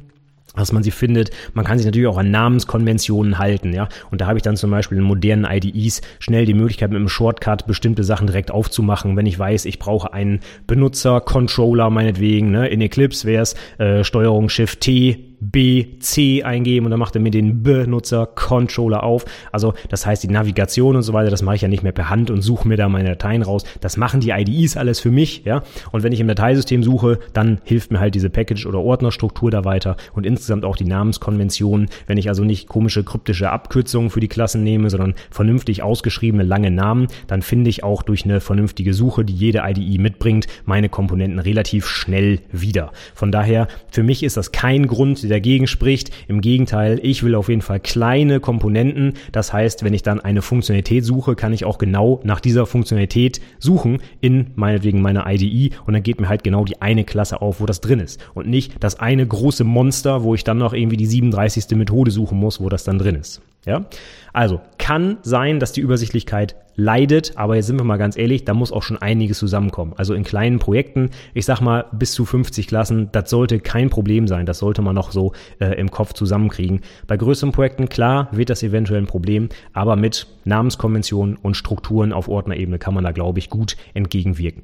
dass 0.55 0.71
man 0.71 0.83
sie 0.83 0.91
findet. 0.91 1.31
Man 1.53 1.65
kann 1.65 1.77
sich 1.77 1.85
natürlich 1.85 2.07
auch 2.07 2.17
an 2.17 2.31
Namenskonventionen 2.31 3.39
halten, 3.39 3.73
ja. 3.73 3.89
Und 4.11 4.21
da 4.21 4.27
habe 4.27 4.37
ich 4.37 4.43
dann 4.43 4.55
zum 4.55 4.71
Beispiel 4.71 4.97
in 4.97 5.03
modernen 5.03 5.45
IDEs 5.45 6.01
schnell 6.19 6.45
die 6.45 6.53
Möglichkeit, 6.53 6.89
mit 6.89 6.97
einem 6.97 7.09
Shortcut 7.09 7.65
bestimmte 7.67 8.03
Sachen 8.03 8.27
direkt 8.27 8.51
aufzumachen. 8.51 9.17
Wenn 9.17 9.25
ich 9.25 9.37
weiß, 9.37 9.65
ich 9.65 9.79
brauche 9.79 10.13
einen 10.13 10.41
Benutzer, 10.67 11.21
Controller 11.21 11.89
meinetwegen, 11.89 12.51
ne. 12.51 12.67
In 12.67 12.81
Eclipse 12.81 13.27
wäre 13.27 13.43
es 13.43 13.55
äh, 13.77 14.03
Steuerung 14.03 14.49
Shift 14.49 14.81
T 14.81 15.32
B, 15.51 15.99
C 15.99 16.43
eingeben 16.43 16.85
und 16.85 16.91
dann 16.91 16.99
macht 16.99 17.15
er 17.15 17.21
mir 17.21 17.31
den 17.31 17.63
Benutzer-Controller 17.63 19.03
auf. 19.03 19.25
Also 19.51 19.73
das 19.89 20.05
heißt, 20.05 20.23
die 20.23 20.27
Navigation 20.27 20.95
und 20.95 21.03
so 21.03 21.13
weiter, 21.13 21.29
das 21.29 21.41
mache 21.41 21.55
ich 21.55 21.61
ja 21.61 21.67
nicht 21.67 21.83
mehr 21.83 21.91
per 21.91 22.09
Hand 22.09 22.31
und 22.31 22.41
suche 22.41 22.67
mir 22.67 22.77
da 22.77 22.89
meine 22.89 23.09
Dateien 23.09 23.41
raus. 23.41 23.63
Das 23.81 23.97
machen 23.97 24.19
die 24.19 24.29
IDEs 24.31 24.77
alles 24.77 24.99
für 24.99 25.11
mich, 25.11 25.43
ja. 25.45 25.63
Und 25.91 26.03
wenn 26.03 26.13
ich 26.13 26.19
im 26.19 26.27
Dateisystem 26.27 26.83
suche, 26.83 27.19
dann 27.33 27.59
hilft 27.63 27.91
mir 27.91 27.99
halt 27.99 28.15
diese 28.15 28.29
Package- 28.29 28.65
oder 28.65 28.79
Ordnerstruktur 28.79 29.51
da 29.51 29.65
weiter 29.65 29.97
und 30.13 30.25
insgesamt 30.25 30.65
auch 30.65 30.75
die 30.75 30.85
Namenskonventionen. 30.85 31.89
Wenn 32.07 32.17
ich 32.17 32.29
also 32.29 32.43
nicht 32.43 32.67
komische 32.67 33.03
kryptische 33.03 33.51
Abkürzungen 33.51 34.09
für 34.09 34.19
die 34.19 34.27
Klassen 34.27 34.63
nehme, 34.63 34.89
sondern 34.89 35.15
vernünftig 35.29 35.83
ausgeschriebene 35.83 36.43
lange 36.43 36.71
Namen, 36.71 37.07
dann 37.27 37.41
finde 37.41 37.69
ich 37.69 37.83
auch 37.83 38.03
durch 38.03 38.25
eine 38.25 38.41
vernünftige 38.41 38.93
Suche, 38.93 39.25
die 39.25 39.33
jede 39.33 39.63
IDE 39.65 39.97
mitbringt, 39.97 40.47
meine 40.65 40.89
Komponenten 40.89 41.39
relativ 41.39 41.87
schnell 41.87 42.39
wieder. 42.51 42.91
Von 43.13 43.31
daher, 43.31 43.67
für 43.91 44.03
mich 44.03 44.23
ist 44.23 44.37
das 44.37 44.51
kein 44.51 44.87
Grund, 44.87 45.19
dagegen 45.33 45.67
spricht. 45.67 46.11
Im 46.27 46.41
Gegenteil, 46.41 46.99
ich 47.03 47.23
will 47.23 47.35
auf 47.35 47.49
jeden 47.49 47.61
Fall 47.61 47.79
kleine 47.79 48.39
Komponenten. 48.39 49.13
Das 49.31 49.51
heißt, 49.51 49.83
wenn 49.83 49.93
ich 49.93 50.03
dann 50.03 50.21
eine 50.21 50.41
Funktionalität 50.41 51.03
suche, 51.03 51.35
kann 51.35 51.53
ich 51.53 51.65
auch 51.65 51.77
genau 51.77 52.21
nach 52.23 52.39
dieser 52.39 52.65
Funktionalität 52.65 53.41
suchen 53.59 53.99
in 54.21 54.51
meinetwegen 54.55 55.01
meiner 55.01 55.25
IDE 55.27 55.75
und 55.85 55.93
dann 55.93 56.03
geht 56.03 56.21
mir 56.21 56.29
halt 56.29 56.43
genau 56.43 56.65
die 56.65 56.81
eine 56.81 57.03
Klasse 57.03 57.41
auf, 57.41 57.59
wo 57.59 57.65
das 57.65 57.81
drin 57.81 57.99
ist 57.99 58.19
und 58.33 58.47
nicht 58.47 58.75
das 58.79 58.99
eine 58.99 59.25
große 59.25 59.63
Monster, 59.63 60.23
wo 60.23 60.35
ich 60.35 60.43
dann 60.43 60.57
noch 60.57 60.73
irgendwie 60.73 60.97
die 60.97 61.05
37. 61.05 61.75
Methode 61.77 62.11
suchen 62.11 62.37
muss, 62.37 62.61
wo 62.61 62.69
das 62.69 62.83
dann 62.83 62.99
drin 62.99 63.15
ist. 63.15 63.41
Ja? 63.65 63.85
Also 64.33 64.61
kann 64.77 65.17
sein, 65.21 65.59
dass 65.59 65.71
die 65.71 65.81
Übersichtlichkeit 65.81 66.55
leidet, 66.75 67.33
aber 67.35 67.55
jetzt 67.55 67.67
sind 67.67 67.79
wir 67.79 67.83
mal 67.83 67.97
ganz 67.97 68.17
ehrlich, 68.17 68.45
da 68.45 68.53
muss 68.53 68.71
auch 68.71 68.83
schon 68.83 68.97
einiges 68.97 69.37
zusammenkommen. 69.37 69.93
Also 69.95 70.13
in 70.13 70.23
kleinen 70.23 70.59
Projekten, 70.59 71.11
ich 71.33 71.45
sag 71.45 71.61
mal 71.61 71.85
bis 71.91 72.13
zu 72.13 72.25
50 72.25 72.67
Klassen, 72.67 73.09
das 73.11 73.29
sollte 73.29 73.59
kein 73.59 73.89
Problem 73.89 74.27
sein. 74.27 74.45
Das 74.45 74.59
sollte 74.59 74.81
man 74.81 74.95
noch 74.95 75.11
so 75.11 75.33
äh, 75.59 75.79
im 75.79 75.91
Kopf 75.91 76.13
zusammenkriegen. 76.13 76.81
Bei 77.07 77.17
größeren 77.17 77.51
Projekten, 77.51 77.89
klar, 77.89 78.27
wird 78.31 78.49
das 78.49 78.63
eventuell 78.63 79.01
ein 79.01 79.07
Problem, 79.07 79.49
aber 79.71 79.95
mit 79.95 80.27
Namenskonventionen 80.45 81.37
und 81.37 81.55
Strukturen 81.55 82.11
auf 82.11 82.27
Ordnerebene 82.27 82.79
kann 82.79 82.93
man 82.93 83.03
da, 83.03 83.11
glaube 83.11 83.39
ich, 83.39 83.49
gut 83.49 83.77
entgegenwirken. 83.93 84.63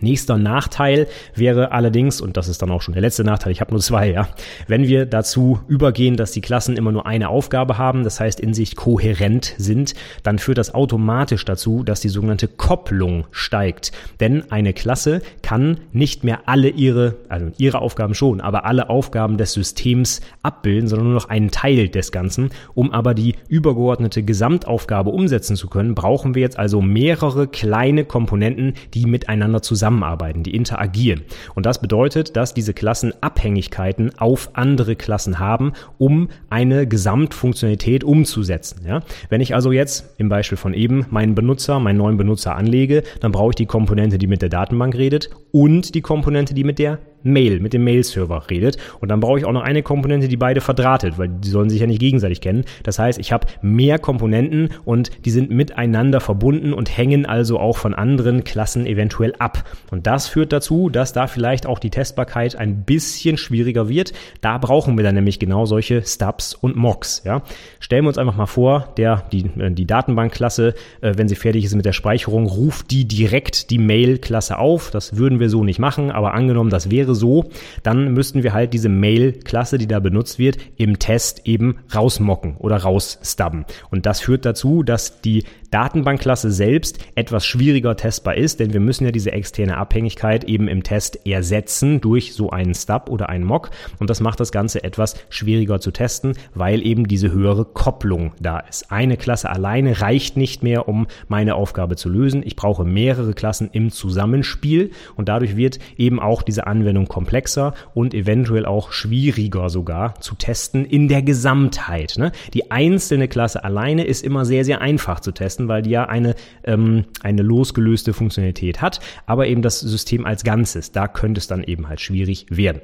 Nächster 0.00 0.36
Nachteil 0.36 1.06
wäre 1.34 1.72
allerdings, 1.72 2.20
und 2.20 2.36
das 2.36 2.48
ist 2.48 2.60
dann 2.62 2.70
auch 2.70 2.82
schon 2.82 2.94
der 2.94 3.00
letzte 3.00 3.24
Nachteil, 3.24 3.52
ich 3.52 3.60
habe 3.60 3.72
nur 3.72 3.80
zwei, 3.80 4.10
ja, 4.10 4.28
wenn 4.66 4.86
wir 4.86 5.06
dazu 5.06 5.60
übergehen, 5.68 6.16
dass 6.16 6.32
die 6.32 6.40
Klassen 6.40 6.76
immer 6.76 6.92
nur 6.92 7.06
eine 7.06 7.28
Aufgabe 7.28 7.78
haben, 7.78 8.04
das 8.04 8.20
heißt 8.20 8.40
in 8.40 8.54
sich 8.54 8.76
kohärent 8.76 9.54
sind, 9.56 9.94
dann 10.22 10.38
führt 10.38 10.58
das 10.58 10.74
automatisch 10.74 11.44
dazu, 11.44 11.82
dass 11.82 12.00
die 12.00 12.08
sogenannte 12.08 12.48
Kopplung 12.48 13.26
steigt. 13.30 13.92
Denn 14.20 14.50
eine 14.50 14.72
Klasse 14.72 15.22
kann 15.42 15.80
nicht 15.92 16.24
mehr 16.24 16.40
alle 16.46 16.68
ihre, 16.68 17.16
also 17.28 17.50
ihre 17.56 17.80
Aufgaben 17.80 18.14
schon, 18.14 18.40
aber 18.40 18.66
alle 18.66 18.90
Aufgaben 18.90 19.38
des 19.38 19.52
Systems 19.52 20.20
abbilden, 20.42 20.88
sondern 20.88 21.06
nur 21.08 21.16
noch 21.16 21.28
einen 21.28 21.50
Teil 21.50 21.88
des 21.88 22.12
Ganzen. 22.12 22.50
Um 22.74 22.92
aber 22.92 23.14
die 23.14 23.34
übergeordnete 23.48 24.22
Gesamtaufgabe 24.22 25.10
umsetzen 25.10 25.56
zu 25.56 25.68
können, 25.68 25.94
brauchen 25.94 26.34
wir 26.34 26.42
jetzt 26.42 26.58
also 26.58 26.82
mehrere 26.82 27.48
kleine 27.48 28.04
Komponenten, 28.04 28.74
die 28.94 29.06
miteinander 29.06 29.62
zusammen 29.62 29.85
zusammenarbeiten, 29.86 30.42
die 30.42 30.54
interagieren. 30.54 31.22
Und 31.54 31.64
das 31.64 31.80
bedeutet, 31.80 32.36
dass 32.36 32.54
diese 32.54 32.74
Klassen 32.74 33.12
Abhängigkeiten 33.20 34.10
auf 34.18 34.50
andere 34.54 34.96
Klassen 34.96 35.38
haben, 35.38 35.74
um 35.98 36.28
eine 36.50 36.88
Gesamtfunktionalität 36.88 38.02
umzusetzen. 38.02 38.84
Ja? 38.86 39.02
Wenn 39.28 39.40
ich 39.40 39.54
also 39.54 39.70
jetzt 39.70 40.18
im 40.18 40.28
Beispiel 40.28 40.58
von 40.58 40.74
eben 40.74 41.06
meinen 41.10 41.36
Benutzer, 41.36 41.78
meinen 41.78 41.98
neuen 41.98 42.16
Benutzer 42.16 42.56
anlege, 42.56 43.04
dann 43.20 43.30
brauche 43.30 43.50
ich 43.50 43.56
die 43.56 43.66
Komponente, 43.66 44.18
die 44.18 44.26
mit 44.26 44.42
der 44.42 44.48
Datenbank 44.48 44.96
redet 44.96 45.30
und 45.52 45.94
die 45.94 46.02
Komponente, 46.02 46.52
die 46.52 46.64
mit 46.64 46.80
der 46.80 46.98
Mail, 47.32 47.60
mit 47.60 47.72
dem 47.72 47.84
Mail-Server 47.84 48.50
redet. 48.50 48.76
Und 49.00 49.08
dann 49.08 49.20
brauche 49.20 49.38
ich 49.38 49.44
auch 49.44 49.52
noch 49.52 49.62
eine 49.62 49.82
Komponente, 49.82 50.28
die 50.28 50.36
beide 50.36 50.60
verdrahtet, 50.60 51.18
weil 51.18 51.28
die 51.28 51.48
sollen 51.48 51.70
sich 51.70 51.80
ja 51.80 51.86
nicht 51.86 52.00
gegenseitig 52.00 52.40
kennen. 52.40 52.64
Das 52.82 52.98
heißt, 52.98 53.18
ich 53.18 53.32
habe 53.32 53.46
mehr 53.62 53.98
Komponenten 53.98 54.70
und 54.84 55.10
die 55.24 55.30
sind 55.30 55.50
miteinander 55.50 56.20
verbunden 56.20 56.72
und 56.72 56.96
hängen 56.96 57.26
also 57.26 57.58
auch 57.58 57.76
von 57.76 57.94
anderen 57.94 58.44
Klassen 58.44 58.86
eventuell 58.86 59.34
ab. 59.38 59.64
Und 59.90 60.06
das 60.06 60.28
führt 60.28 60.52
dazu, 60.52 60.88
dass 60.90 61.12
da 61.12 61.26
vielleicht 61.26 61.66
auch 61.66 61.78
die 61.78 61.90
Testbarkeit 61.90 62.56
ein 62.56 62.84
bisschen 62.84 63.36
schwieriger 63.36 63.88
wird. 63.88 64.12
Da 64.40 64.58
brauchen 64.58 64.96
wir 64.96 65.04
dann 65.04 65.14
nämlich 65.14 65.38
genau 65.38 65.66
solche 65.66 66.02
Stubs 66.02 66.54
und 66.54 66.76
Mocks. 66.76 67.22
Ja? 67.24 67.42
Stellen 67.80 68.04
wir 68.04 68.08
uns 68.08 68.18
einfach 68.18 68.36
mal 68.36 68.46
vor, 68.46 68.92
der, 68.96 69.24
die, 69.32 69.50
äh, 69.58 69.70
die 69.70 69.86
Datenbankklasse, 69.86 70.74
äh, 71.00 71.14
wenn 71.16 71.28
sie 71.28 71.34
fertig 71.34 71.64
ist 71.64 71.74
mit 71.74 71.84
der 71.84 71.92
Speicherung, 71.92 72.46
ruft 72.46 72.90
die 72.90 73.06
direkt 73.06 73.70
die 73.70 73.78
Mail-Klasse 73.78 74.58
auf. 74.58 74.90
Das 74.90 75.16
würden 75.16 75.40
wir 75.40 75.50
so 75.50 75.64
nicht 75.64 75.78
machen, 75.78 76.10
aber 76.10 76.34
angenommen, 76.34 76.70
das 76.70 76.90
wäre 76.90 77.14
so, 77.16 77.50
dann 77.82 78.12
müssten 78.12 78.42
wir 78.42 78.52
halt 78.52 78.72
diese 78.72 78.88
Mail-Klasse, 78.88 79.78
die 79.78 79.88
da 79.88 79.98
benutzt 79.98 80.38
wird, 80.38 80.58
im 80.76 80.98
Test 80.98 81.42
eben 81.46 81.78
rausmocken 81.94 82.56
oder 82.58 82.76
rausstubben. 82.76 83.64
Und 83.90 84.06
das 84.06 84.20
führt 84.20 84.44
dazu, 84.44 84.82
dass 84.82 85.20
die 85.20 85.44
Datenbankklasse 85.76 86.50
selbst 86.50 87.00
etwas 87.16 87.44
schwieriger 87.44 87.98
testbar 87.98 88.34
ist, 88.34 88.60
denn 88.60 88.72
wir 88.72 88.80
müssen 88.80 89.04
ja 89.04 89.10
diese 89.10 89.32
externe 89.32 89.76
Abhängigkeit 89.76 90.44
eben 90.44 90.68
im 90.68 90.82
Test 90.82 91.26
ersetzen 91.26 92.00
durch 92.00 92.32
so 92.32 92.48
einen 92.48 92.74
Stub 92.74 93.10
oder 93.10 93.28
einen 93.28 93.44
Mock 93.44 93.68
und 93.98 94.08
das 94.08 94.20
macht 94.20 94.40
das 94.40 94.52
Ganze 94.52 94.82
etwas 94.84 95.16
schwieriger 95.28 95.78
zu 95.78 95.90
testen, 95.90 96.32
weil 96.54 96.80
eben 96.86 97.06
diese 97.06 97.30
höhere 97.30 97.66
Kopplung 97.66 98.32
da 98.40 98.60
ist. 98.60 98.90
Eine 98.90 99.18
Klasse 99.18 99.50
alleine 99.50 100.00
reicht 100.00 100.38
nicht 100.38 100.62
mehr, 100.62 100.88
um 100.88 101.08
meine 101.28 101.56
Aufgabe 101.56 101.96
zu 101.96 102.08
lösen. 102.08 102.42
Ich 102.42 102.56
brauche 102.56 102.86
mehrere 102.86 103.34
Klassen 103.34 103.68
im 103.70 103.90
Zusammenspiel 103.90 104.92
und 105.14 105.28
dadurch 105.28 105.58
wird 105.58 105.78
eben 105.98 106.20
auch 106.20 106.40
diese 106.40 106.66
Anwendung 106.66 107.06
komplexer 107.06 107.74
und 107.92 108.14
eventuell 108.14 108.64
auch 108.64 108.92
schwieriger 108.92 109.68
sogar 109.68 110.18
zu 110.22 110.36
testen 110.36 110.86
in 110.86 111.08
der 111.08 111.20
Gesamtheit. 111.20 112.14
Ne? 112.16 112.32
Die 112.54 112.70
einzelne 112.70 113.28
Klasse 113.28 113.62
alleine 113.62 114.04
ist 114.04 114.24
immer 114.24 114.46
sehr, 114.46 114.64
sehr 114.64 114.80
einfach 114.80 115.20
zu 115.20 115.32
testen 115.32 115.65
weil 115.68 115.82
die 115.82 115.90
ja 115.90 116.08
eine, 116.08 116.34
ähm, 116.64 117.04
eine 117.22 117.42
losgelöste 117.42 118.12
Funktionalität 118.12 118.82
hat, 118.82 119.00
aber 119.26 119.46
eben 119.46 119.62
das 119.62 119.80
System 119.80 120.26
als 120.26 120.44
Ganzes, 120.44 120.92
da 120.92 121.08
könnte 121.08 121.38
es 121.38 121.46
dann 121.46 121.62
eben 121.62 121.88
halt 121.88 122.00
schwierig 122.00 122.46
werden. 122.50 122.80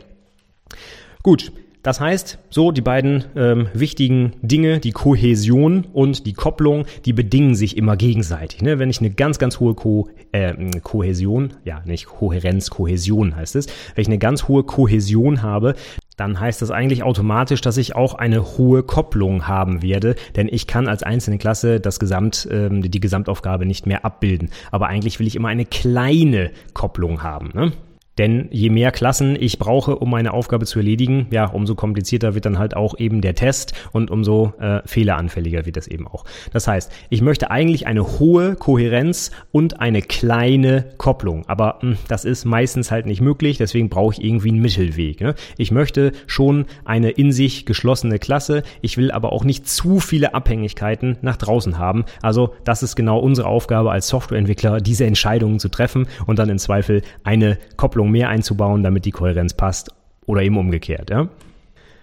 Gut, 1.22 1.52
das 1.82 2.00
heißt, 2.00 2.38
so 2.48 2.70
die 2.70 2.80
beiden 2.80 3.24
ähm, 3.34 3.68
wichtigen 3.74 4.34
Dinge, 4.40 4.78
die 4.78 4.92
Kohäsion 4.92 5.86
und 5.92 6.26
die 6.26 6.32
Kopplung, 6.32 6.86
die 7.04 7.12
bedingen 7.12 7.54
sich 7.54 7.76
immer 7.76 7.96
gegenseitig. 7.96 8.62
Ne? 8.62 8.78
Wenn 8.78 8.90
ich 8.90 9.00
eine 9.00 9.10
ganz, 9.10 9.38
ganz 9.38 9.58
hohe 9.58 9.74
Ko 9.74 10.08
äh, 10.30 10.54
Kohäsion, 10.80 11.54
ja 11.64 11.82
nicht 11.84 12.06
Kohärenz, 12.06 12.70
Kohäsion 12.70 13.34
heißt 13.34 13.56
es, 13.56 13.66
wenn 13.94 14.02
ich 14.02 14.08
eine 14.08 14.18
ganz 14.18 14.46
hohe 14.46 14.62
Kohäsion 14.62 15.42
habe, 15.42 15.74
dann 16.16 16.38
heißt 16.38 16.62
das 16.62 16.70
eigentlich 16.70 17.02
automatisch, 17.02 17.62
dass 17.62 17.76
ich 17.76 17.96
auch 17.96 18.14
eine 18.14 18.56
hohe 18.56 18.82
Kopplung 18.84 19.48
haben 19.48 19.82
werde, 19.82 20.14
denn 20.36 20.48
ich 20.48 20.66
kann 20.66 20.86
als 20.86 21.02
einzelne 21.02 21.38
Klasse 21.38 21.80
das 21.80 21.98
Gesamt, 21.98 22.46
ähm, 22.50 22.82
die 22.82 23.00
Gesamtaufgabe 23.00 23.66
nicht 23.66 23.86
mehr 23.86 24.04
abbilden. 24.04 24.50
Aber 24.70 24.86
eigentlich 24.86 25.18
will 25.18 25.26
ich 25.26 25.34
immer 25.34 25.48
eine 25.48 25.64
kleine 25.64 26.52
Kopplung 26.74 27.22
haben. 27.22 27.50
Ne? 27.54 27.72
Denn 28.18 28.48
je 28.50 28.68
mehr 28.68 28.90
Klassen 28.90 29.36
ich 29.40 29.58
brauche, 29.58 29.96
um 29.96 30.10
meine 30.10 30.34
Aufgabe 30.34 30.66
zu 30.66 30.78
erledigen, 30.78 31.26
ja, 31.30 31.46
umso 31.46 31.74
komplizierter 31.74 32.34
wird 32.34 32.44
dann 32.44 32.58
halt 32.58 32.76
auch 32.76 32.98
eben 32.98 33.20
der 33.22 33.34
Test 33.34 33.72
und 33.92 34.10
umso 34.10 34.52
äh, 34.60 34.80
fehleranfälliger 34.84 35.64
wird 35.64 35.76
das 35.76 35.88
eben 35.88 36.06
auch. 36.06 36.24
Das 36.52 36.68
heißt, 36.68 36.92
ich 37.08 37.22
möchte 37.22 37.50
eigentlich 37.50 37.86
eine 37.86 38.18
hohe 38.18 38.54
Kohärenz 38.56 39.30
und 39.50 39.80
eine 39.80 40.02
kleine 40.02 40.84
Kopplung. 40.98 41.44
Aber 41.46 41.78
mh, 41.80 41.90
hm, 41.92 41.96
das 42.08 42.24
ist 42.24 42.44
meistens 42.44 42.90
halt 42.90 43.06
nicht 43.06 43.20
möglich, 43.20 43.56
deswegen 43.56 43.88
brauche 43.88 44.14
ich 44.14 44.24
irgendwie 44.24 44.50
einen 44.50 44.60
Mittelweg. 44.60 45.20
Ne? 45.20 45.34
Ich 45.56 45.70
möchte 45.70 46.12
schon 46.26 46.66
eine 46.84 47.10
in 47.10 47.32
sich 47.32 47.64
geschlossene 47.64 48.18
Klasse, 48.18 48.62
ich 48.82 48.96
will 48.98 49.10
aber 49.10 49.32
auch 49.32 49.44
nicht 49.44 49.68
zu 49.68 50.00
viele 50.00 50.34
Abhängigkeiten 50.34 51.16
nach 51.22 51.36
draußen 51.36 51.78
haben. 51.78 52.04
Also 52.20 52.54
das 52.64 52.82
ist 52.82 52.94
genau 52.94 53.18
unsere 53.18 53.48
Aufgabe 53.48 53.90
als 53.90 54.08
Softwareentwickler, 54.08 54.80
diese 54.80 55.06
Entscheidungen 55.06 55.58
zu 55.58 55.68
treffen 55.68 56.06
und 56.26 56.38
dann 56.38 56.50
im 56.50 56.58
Zweifel 56.58 57.02
eine 57.24 57.58
Kopplung 57.76 58.01
Kopplung 58.02 58.10
mehr 58.10 58.28
einzubauen, 58.28 58.82
damit 58.82 59.04
die 59.04 59.12
Kohärenz 59.12 59.54
passt 59.54 59.90
oder 60.26 60.42
eben 60.42 60.58
umgekehrt. 60.58 61.10
Ja? 61.10 61.28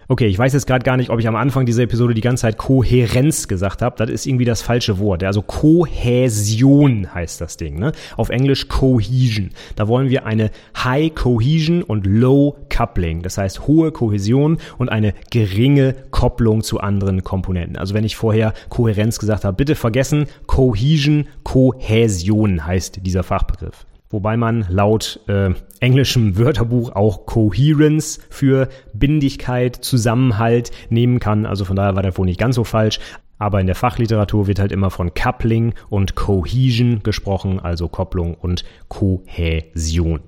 Okay, 0.07 0.27
ich 0.27 0.39
weiß 0.39 0.53
jetzt 0.53 0.65
gerade 0.65 0.83
gar 0.83 0.97
nicht, 0.97 1.11
ob 1.11 1.19
ich 1.19 1.27
am 1.27 1.35
Anfang 1.35 1.65
dieser 1.65 1.83
Episode 1.83 2.13
die 2.13 2.21
ganze 2.21 2.43
Zeit 2.43 2.57
Kohärenz 2.57 3.47
gesagt 3.47 3.81
habe. 3.81 3.95
Das 3.97 4.09
ist 4.09 4.25
irgendwie 4.25 4.45
das 4.45 4.61
falsche 4.61 4.97
Wort. 4.97 5.23
Also 5.23 5.41
Kohäsion 5.41 7.13
heißt 7.13 7.41
das 7.41 7.57
Ding. 7.57 7.79
Ne? 7.79 7.91
Auf 8.15 8.29
Englisch 8.29 8.69
Cohesion. 8.69 9.49
Da 9.75 9.87
wollen 9.87 10.09
wir 10.09 10.25
eine 10.25 10.51
High 10.83 11.13
Cohesion 11.13 11.83
und 11.83 12.07
Low 12.07 12.55
Coupling. 12.69 13.21
Das 13.21 13.37
heißt 13.37 13.67
hohe 13.67 13.91
Kohäsion 13.91 14.57
und 14.77 14.89
eine 14.89 15.13
geringe 15.31 15.93
Kopplung 16.11 16.63
zu 16.63 16.79
anderen 16.79 17.23
Komponenten. 17.23 17.75
Also 17.77 17.93
wenn 17.93 18.05
ich 18.05 18.15
vorher 18.15 18.53
Kohärenz 18.69 19.19
gesagt 19.19 19.43
habe, 19.43 19.57
bitte 19.57 19.75
vergessen, 19.75 20.25
Cohesion, 20.47 21.27
Kohäsion 21.43 22.65
heißt 22.65 23.05
dieser 23.05 23.23
Fachbegriff 23.23 23.85
wobei 24.09 24.37
man 24.37 24.65
laut 24.69 25.19
äh, 25.27 25.51
englischem 25.79 26.37
Wörterbuch 26.37 26.95
auch 26.95 27.25
Coherence 27.25 28.19
für 28.29 28.69
Bindigkeit, 28.93 29.75
Zusammenhalt 29.75 30.71
nehmen 30.89 31.19
kann. 31.19 31.45
Also 31.45 31.65
von 31.65 31.75
daher 31.75 31.95
war 31.95 32.03
der 32.03 32.17
wohl 32.17 32.25
nicht 32.25 32.39
ganz 32.39 32.55
so 32.55 32.63
falsch. 32.63 32.99
Aber 33.37 33.61
in 33.61 33.67
der 33.67 33.75
Fachliteratur 33.75 34.47
wird 34.47 34.59
halt 34.59 34.73
immer 34.73 34.89
von 34.89 35.13
Coupling 35.13 35.73
und 35.89 36.15
Cohesion 36.15 37.01
gesprochen, 37.03 37.59
also 37.59 37.87
Kopplung 37.87 38.33
und 38.33 38.65
Kohäsion. 38.89 40.19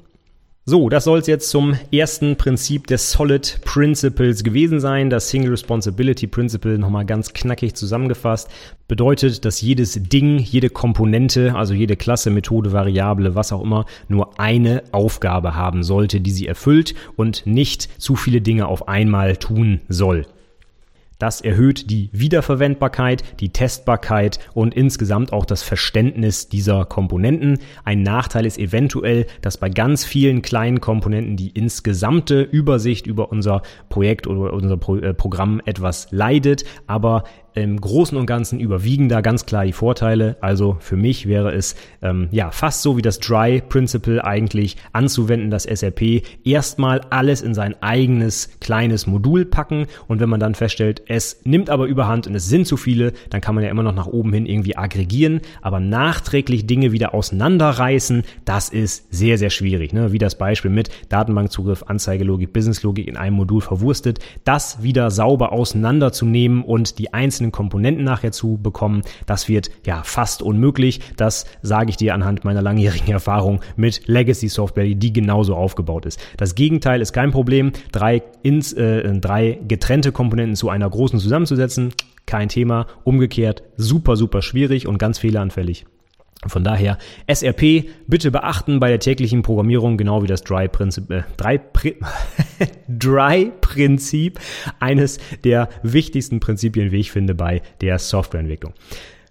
So, 0.71 0.87
das 0.87 1.03
soll 1.03 1.19
es 1.19 1.27
jetzt 1.27 1.49
zum 1.49 1.75
ersten 1.91 2.37
Prinzip 2.37 2.87
des 2.87 3.11
Solid 3.11 3.59
Principles 3.65 4.41
gewesen 4.41 4.79
sein. 4.79 5.09
Das 5.09 5.29
Single 5.29 5.49
Responsibility 5.49 6.27
Principle 6.27 6.79
nochmal 6.79 7.05
ganz 7.05 7.33
knackig 7.33 7.75
zusammengefasst. 7.75 8.47
Bedeutet, 8.87 9.43
dass 9.43 9.59
jedes 9.59 10.01
Ding, 10.01 10.39
jede 10.39 10.69
Komponente, 10.69 11.55
also 11.55 11.73
jede 11.73 11.97
Klasse, 11.97 12.29
Methode, 12.29 12.71
Variable, 12.71 13.35
was 13.35 13.51
auch 13.51 13.61
immer, 13.61 13.85
nur 14.07 14.39
eine 14.39 14.83
Aufgabe 14.93 15.55
haben 15.55 15.83
sollte, 15.83 16.21
die 16.21 16.31
sie 16.31 16.47
erfüllt 16.47 16.95
und 17.17 17.45
nicht 17.45 17.89
zu 18.01 18.15
viele 18.15 18.39
Dinge 18.39 18.67
auf 18.67 18.87
einmal 18.87 19.35
tun 19.35 19.81
soll. 19.89 20.25
Das 21.21 21.39
erhöht 21.39 21.91
die 21.91 22.09
Wiederverwendbarkeit, 22.13 23.23
die 23.41 23.49
Testbarkeit 23.49 24.39
und 24.55 24.73
insgesamt 24.73 25.33
auch 25.33 25.45
das 25.45 25.61
Verständnis 25.61 26.49
dieser 26.49 26.83
Komponenten. 26.85 27.59
Ein 27.83 28.01
Nachteil 28.01 28.47
ist 28.47 28.57
eventuell, 28.57 29.27
dass 29.41 29.57
bei 29.57 29.69
ganz 29.69 30.03
vielen 30.03 30.41
kleinen 30.41 30.81
Komponenten 30.81 31.37
die 31.37 31.49
insgesamte 31.49 32.41
Übersicht 32.41 33.05
über 33.05 33.31
unser 33.31 33.61
Projekt 33.87 34.25
oder 34.25 34.51
unser 34.51 34.77
Pro 34.77 34.97
äh, 34.97 35.13
Programm 35.13 35.61
etwas 35.63 36.07
leidet, 36.09 36.65
aber 36.87 37.23
im 37.53 37.79
Großen 37.79 38.17
und 38.17 38.25
Ganzen 38.25 38.59
überwiegen 38.59 39.09
da 39.09 39.21
ganz 39.21 39.45
klar 39.45 39.65
die 39.65 39.73
Vorteile. 39.73 40.37
Also 40.41 40.77
für 40.79 40.95
mich 40.95 41.27
wäre 41.27 41.51
es 41.53 41.75
ähm, 42.01 42.27
ja 42.31 42.51
fast 42.51 42.81
so 42.81 42.97
wie 42.97 43.01
das 43.01 43.19
Dry 43.19 43.61
Principle 43.61 44.23
eigentlich 44.23 44.77
anzuwenden, 44.93 45.51
dass 45.51 45.63
SAP 45.63 46.23
erstmal 46.43 47.01
alles 47.09 47.41
in 47.41 47.53
sein 47.53 47.75
eigenes 47.81 48.49
kleines 48.59 49.07
Modul 49.07 49.45
packen 49.45 49.87
und 50.07 50.19
wenn 50.19 50.29
man 50.29 50.39
dann 50.39 50.55
feststellt, 50.55 51.03
es 51.07 51.41
nimmt 51.43 51.69
aber 51.69 51.85
überhand 51.85 52.27
und 52.27 52.35
es 52.35 52.47
sind 52.47 52.67
zu 52.67 52.77
viele, 52.77 53.13
dann 53.29 53.41
kann 53.41 53.55
man 53.55 53.63
ja 53.63 53.69
immer 53.69 53.83
noch 53.83 53.95
nach 53.95 54.07
oben 54.07 54.33
hin 54.33 54.45
irgendwie 54.45 54.77
aggregieren, 54.77 55.41
aber 55.61 55.79
nachträglich 55.79 56.65
Dinge 56.65 56.91
wieder 56.91 57.13
auseinanderreißen, 57.13 58.23
das 58.45 58.69
ist 58.69 59.11
sehr, 59.11 59.37
sehr 59.37 59.49
schwierig. 59.49 59.93
Ne? 59.93 60.11
Wie 60.11 60.17
das 60.17 60.37
Beispiel 60.37 60.71
mit 60.71 60.89
Datenbankzugriff, 61.09 61.83
Anzeigelogik, 61.87 62.53
Businesslogik 62.53 63.07
in 63.07 63.17
einem 63.17 63.35
Modul 63.35 63.61
verwurstet, 63.61 64.19
das 64.43 64.83
wieder 64.83 65.11
sauber 65.11 65.51
auseinanderzunehmen 65.51 66.63
und 66.63 66.99
die 66.99 67.13
einzelnen 67.13 67.40
einzelnen 67.41 67.51
Komponenten 67.51 68.03
nachher 68.03 68.31
zu 68.31 68.57
bekommen, 68.61 69.01
das 69.25 69.49
wird 69.49 69.71
ja 69.85 70.03
fast 70.03 70.41
unmöglich. 70.41 70.99
Das 71.17 71.45
sage 71.61 71.89
ich 71.89 71.97
dir 71.97 72.13
anhand 72.13 72.45
meiner 72.45 72.61
langjährigen 72.61 73.09
Erfahrung 73.11 73.61
mit 73.75 74.07
Legacy 74.07 74.47
Software, 74.47 74.85
die 74.93 75.13
genauso 75.13 75.55
aufgebaut 75.55 76.05
ist. 76.05 76.19
Das 76.37 76.55
Gegenteil 76.55 77.01
ist 77.01 77.13
kein 77.13 77.31
Problem. 77.31 77.71
Drei, 77.91 78.21
ins, 78.43 78.73
äh, 78.73 79.19
drei 79.19 79.59
getrennte 79.67 80.11
Komponenten 80.11 80.55
zu 80.55 80.69
einer 80.69 80.89
großen 80.89 81.19
zusammenzusetzen, 81.19 81.93
kein 82.25 82.49
Thema. 82.49 82.85
Umgekehrt 83.03 83.63
super, 83.75 84.15
super 84.15 84.41
schwierig 84.41 84.87
und 84.87 84.97
ganz 84.97 85.19
fehleranfällig. 85.19 85.85
Von 86.47 86.63
daher 86.63 86.97
SRP 87.31 87.85
bitte 88.07 88.31
beachten 88.31 88.79
bei 88.79 88.89
der 88.89 88.99
täglichen 88.99 89.43
Programmierung, 89.43 89.97
genau 89.97 90.23
wie 90.23 90.27
das 90.27 90.43
Dry-Prinzip, 90.43 91.11
äh, 91.11 91.21
Dry-Prinzip, 92.89 94.39
eines 94.79 95.19
der 95.43 95.69
wichtigsten 95.83 96.39
Prinzipien, 96.39 96.91
wie 96.91 96.99
ich 96.99 97.11
finde, 97.11 97.35
bei 97.35 97.61
der 97.81 97.99
Softwareentwicklung. 97.99 98.73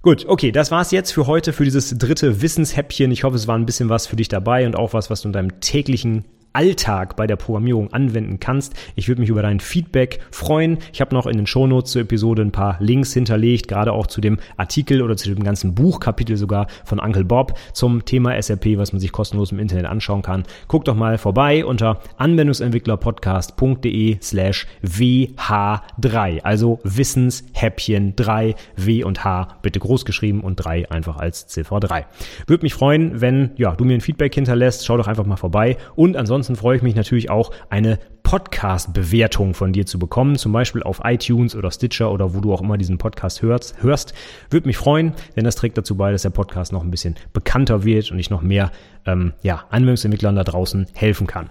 Gut, 0.03 0.25
okay, 0.27 0.53
das 0.53 0.71
war's 0.71 0.93
jetzt 0.93 1.11
für 1.11 1.27
heute, 1.27 1.53
für 1.53 1.65
dieses 1.65 1.91
dritte 1.99 2.41
Wissenshäppchen. 2.41 3.11
Ich 3.11 3.25
hoffe, 3.25 3.37
es 3.37 3.49
war 3.49 3.59
ein 3.59 3.67
bisschen 3.67 3.89
was 3.89 4.07
für 4.07 4.17
dich 4.17 4.29
dabei 4.29 4.65
und 4.65 4.77
auch 4.77 4.95
was, 4.95 5.11
was 5.11 5.23
du 5.23 5.29
in 5.29 5.33
deinem 5.33 5.61
täglichen 5.61 6.25
Alltag 6.53 7.17
bei 7.17 7.27
der 7.27 7.37
Programmierung 7.37 7.93
anwenden 7.93 8.41
kannst. 8.41 8.75
Ich 8.97 9.09
würde 9.09 9.21
mich 9.21 9.31
über 9.31 9.43
dein 9.43 9.61
Feedback 9.61 10.21
freuen. 10.31 10.79
Ich 10.93 11.01
habe 11.01 11.15
noch 11.15 11.27
in 11.27 11.37
den 11.37 11.47
Shownotes 11.47 11.93
zur 11.93 12.03
Episode 12.03 12.43
ein 12.43 12.53
paar 12.53 12.77
Links 12.81 13.13
hinterlegt, 13.13 13.69
gerade 13.69 13.93
auch 13.93 14.07
zu 14.07 14.21
dem 14.21 14.39
Artikel 14.57 15.03
oder 15.03 15.17
zu 15.17 15.33
dem 15.33 15.45
ganzen 15.45 15.75
Buchkapitel 15.75 16.37
sogar 16.37 16.67
von 16.85 16.99
Uncle 16.99 17.25
Bob 17.25 17.55
zum 17.73 18.05
Thema 18.05 18.41
SAP, 18.41 18.77
was 18.77 18.93
man 18.93 19.01
sich 19.01 19.13
kostenlos 19.13 19.53
im 19.53 19.59
Internet 19.59 19.87
anschauen 19.87 20.23
kann. 20.23 20.45
Guck 20.67 20.85
doch 20.85 20.97
mal 20.97 21.19
vorbei 21.19 21.65
unter 21.65 22.01
anwendungsentwicklerpodcast.de 22.17 24.19
slash 24.21 24.67
WH3, 24.85 26.43
also 26.43 26.81
Wissenshäppchen 26.83 28.17
3, 28.17 28.55
W 28.77 29.05
und 29.05 29.25
H 29.25 29.49
bitte 29.63 29.79
groß 29.79 30.05
geschrieben 30.05 30.41
und 30.41 30.57
3 30.57 30.91
einfach 30.91 31.17
als 31.17 31.47
Ziffer 31.47 31.81
3. 31.81 32.07
Würde 32.47 32.65
mich 32.65 32.75
freuen, 32.75 33.21
wenn 33.21 33.51
ja, 33.57 33.75
du 33.77 33.85
mir 33.85 33.95
ein 33.95 34.01
Feedback 34.01 34.35
hinterlässt. 34.35 34.85
Schau 34.85 34.97
doch 34.97 35.07
einfach 35.07 35.27
mal 35.27 35.37
vorbei 35.37 35.77
und 35.95 36.17
ansonsten 36.17 36.40
ansonsten 36.41 36.57
freue 36.57 36.77
ich 36.77 36.83
mich 36.83 36.95
natürlich 36.95 37.29
auch, 37.29 37.51
eine 37.69 37.99
Podcast-Bewertung 38.23 39.53
von 39.53 39.75
dir 39.75 39.85
zu 39.85 39.99
bekommen, 39.99 40.37
zum 40.37 40.53
Beispiel 40.53 40.83
auf 40.83 41.03
iTunes 41.05 41.55
oder 41.55 41.71
Stitcher 41.71 42.11
oder 42.11 42.35
wo 42.35 42.41
du 42.41 42.55
auch 42.55 42.63
immer 42.63 42.79
diesen 42.79 42.97
Podcast 42.97 43.43
hörst. 43.43 43.83
hörst. 43.83 44.15
Würde 44.49 44.67
mich 44.67 44.79
freuen, 44.79 45.13
denn 45.37 45.45
das 45.45 45.57
trägt 45.57 45.77
dazu 45.77 45.97
bei, 45.97 46.13
dass 46.13 46.23
der 46.23 46.31
Podcast 46.31 46.73
noch 46.73 46.83
ein 46.83 46.91
bisschen 46.91 47.17
bekannter 47.35 47.85
wird 47.85 48.11
und 48.11 48.19
ich 48.19 48.31
noch 48.31 48.41
mehr 48.41 48.73
ähm, 49.05 49.35
ja, 49.43 49.65
Anwendungsentwicklern 49.69 50.35
da 50.35 50.45
draußen 50.45 50.87
helfen 50.95 51.27
kann. 51.27 51.51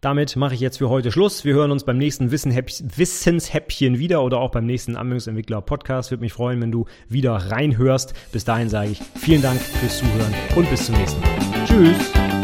Damit 0.00 0.34
mache 0.34 0.54
ich 0.54 0.60
jetzt 0.60 0.78
für 0.78 0.88
heute 0.88 1.12
Schluss. 1.12 1.44
Wir 1.44 1.54
hören 1.54 1.70
uns 1.70 1.84
beim 1.84 1.96
nächsten 1.96 2.32
Wissenshäppchen 2.32 3.98
wieder 4.00 4.24
oder 4.24 4.38
auch 4.38 4.50
beim 4.50 4.66
nächsten 4.66 4.96
Anwendungsentwickler 4.96 5.60
Podcast. 5.60 6.10
Würde 6.10 6.22
mich 6.22 6.32
freuen, 6.32 6.60
wenn 6.60 6.72
du 6.72 6.86
wieder 7.08 7.34
reinhörst. 7.34 8.12
Bis 8.32 8.44
dahin 8.44 8.68
sage 8.68 8.90
ich 8.90 9.00
vielen 9.14 9.40
Dank 9.40 9.60
fürs 9.60 9.98
Zuhören 9.98 10.34
und 10.56 10.68
bis 10.68 10.86
zum 10.86 10.96
nächsten 10.96 11.20
Mal. 11.20 11.64
Tschüss. 11.64 12.43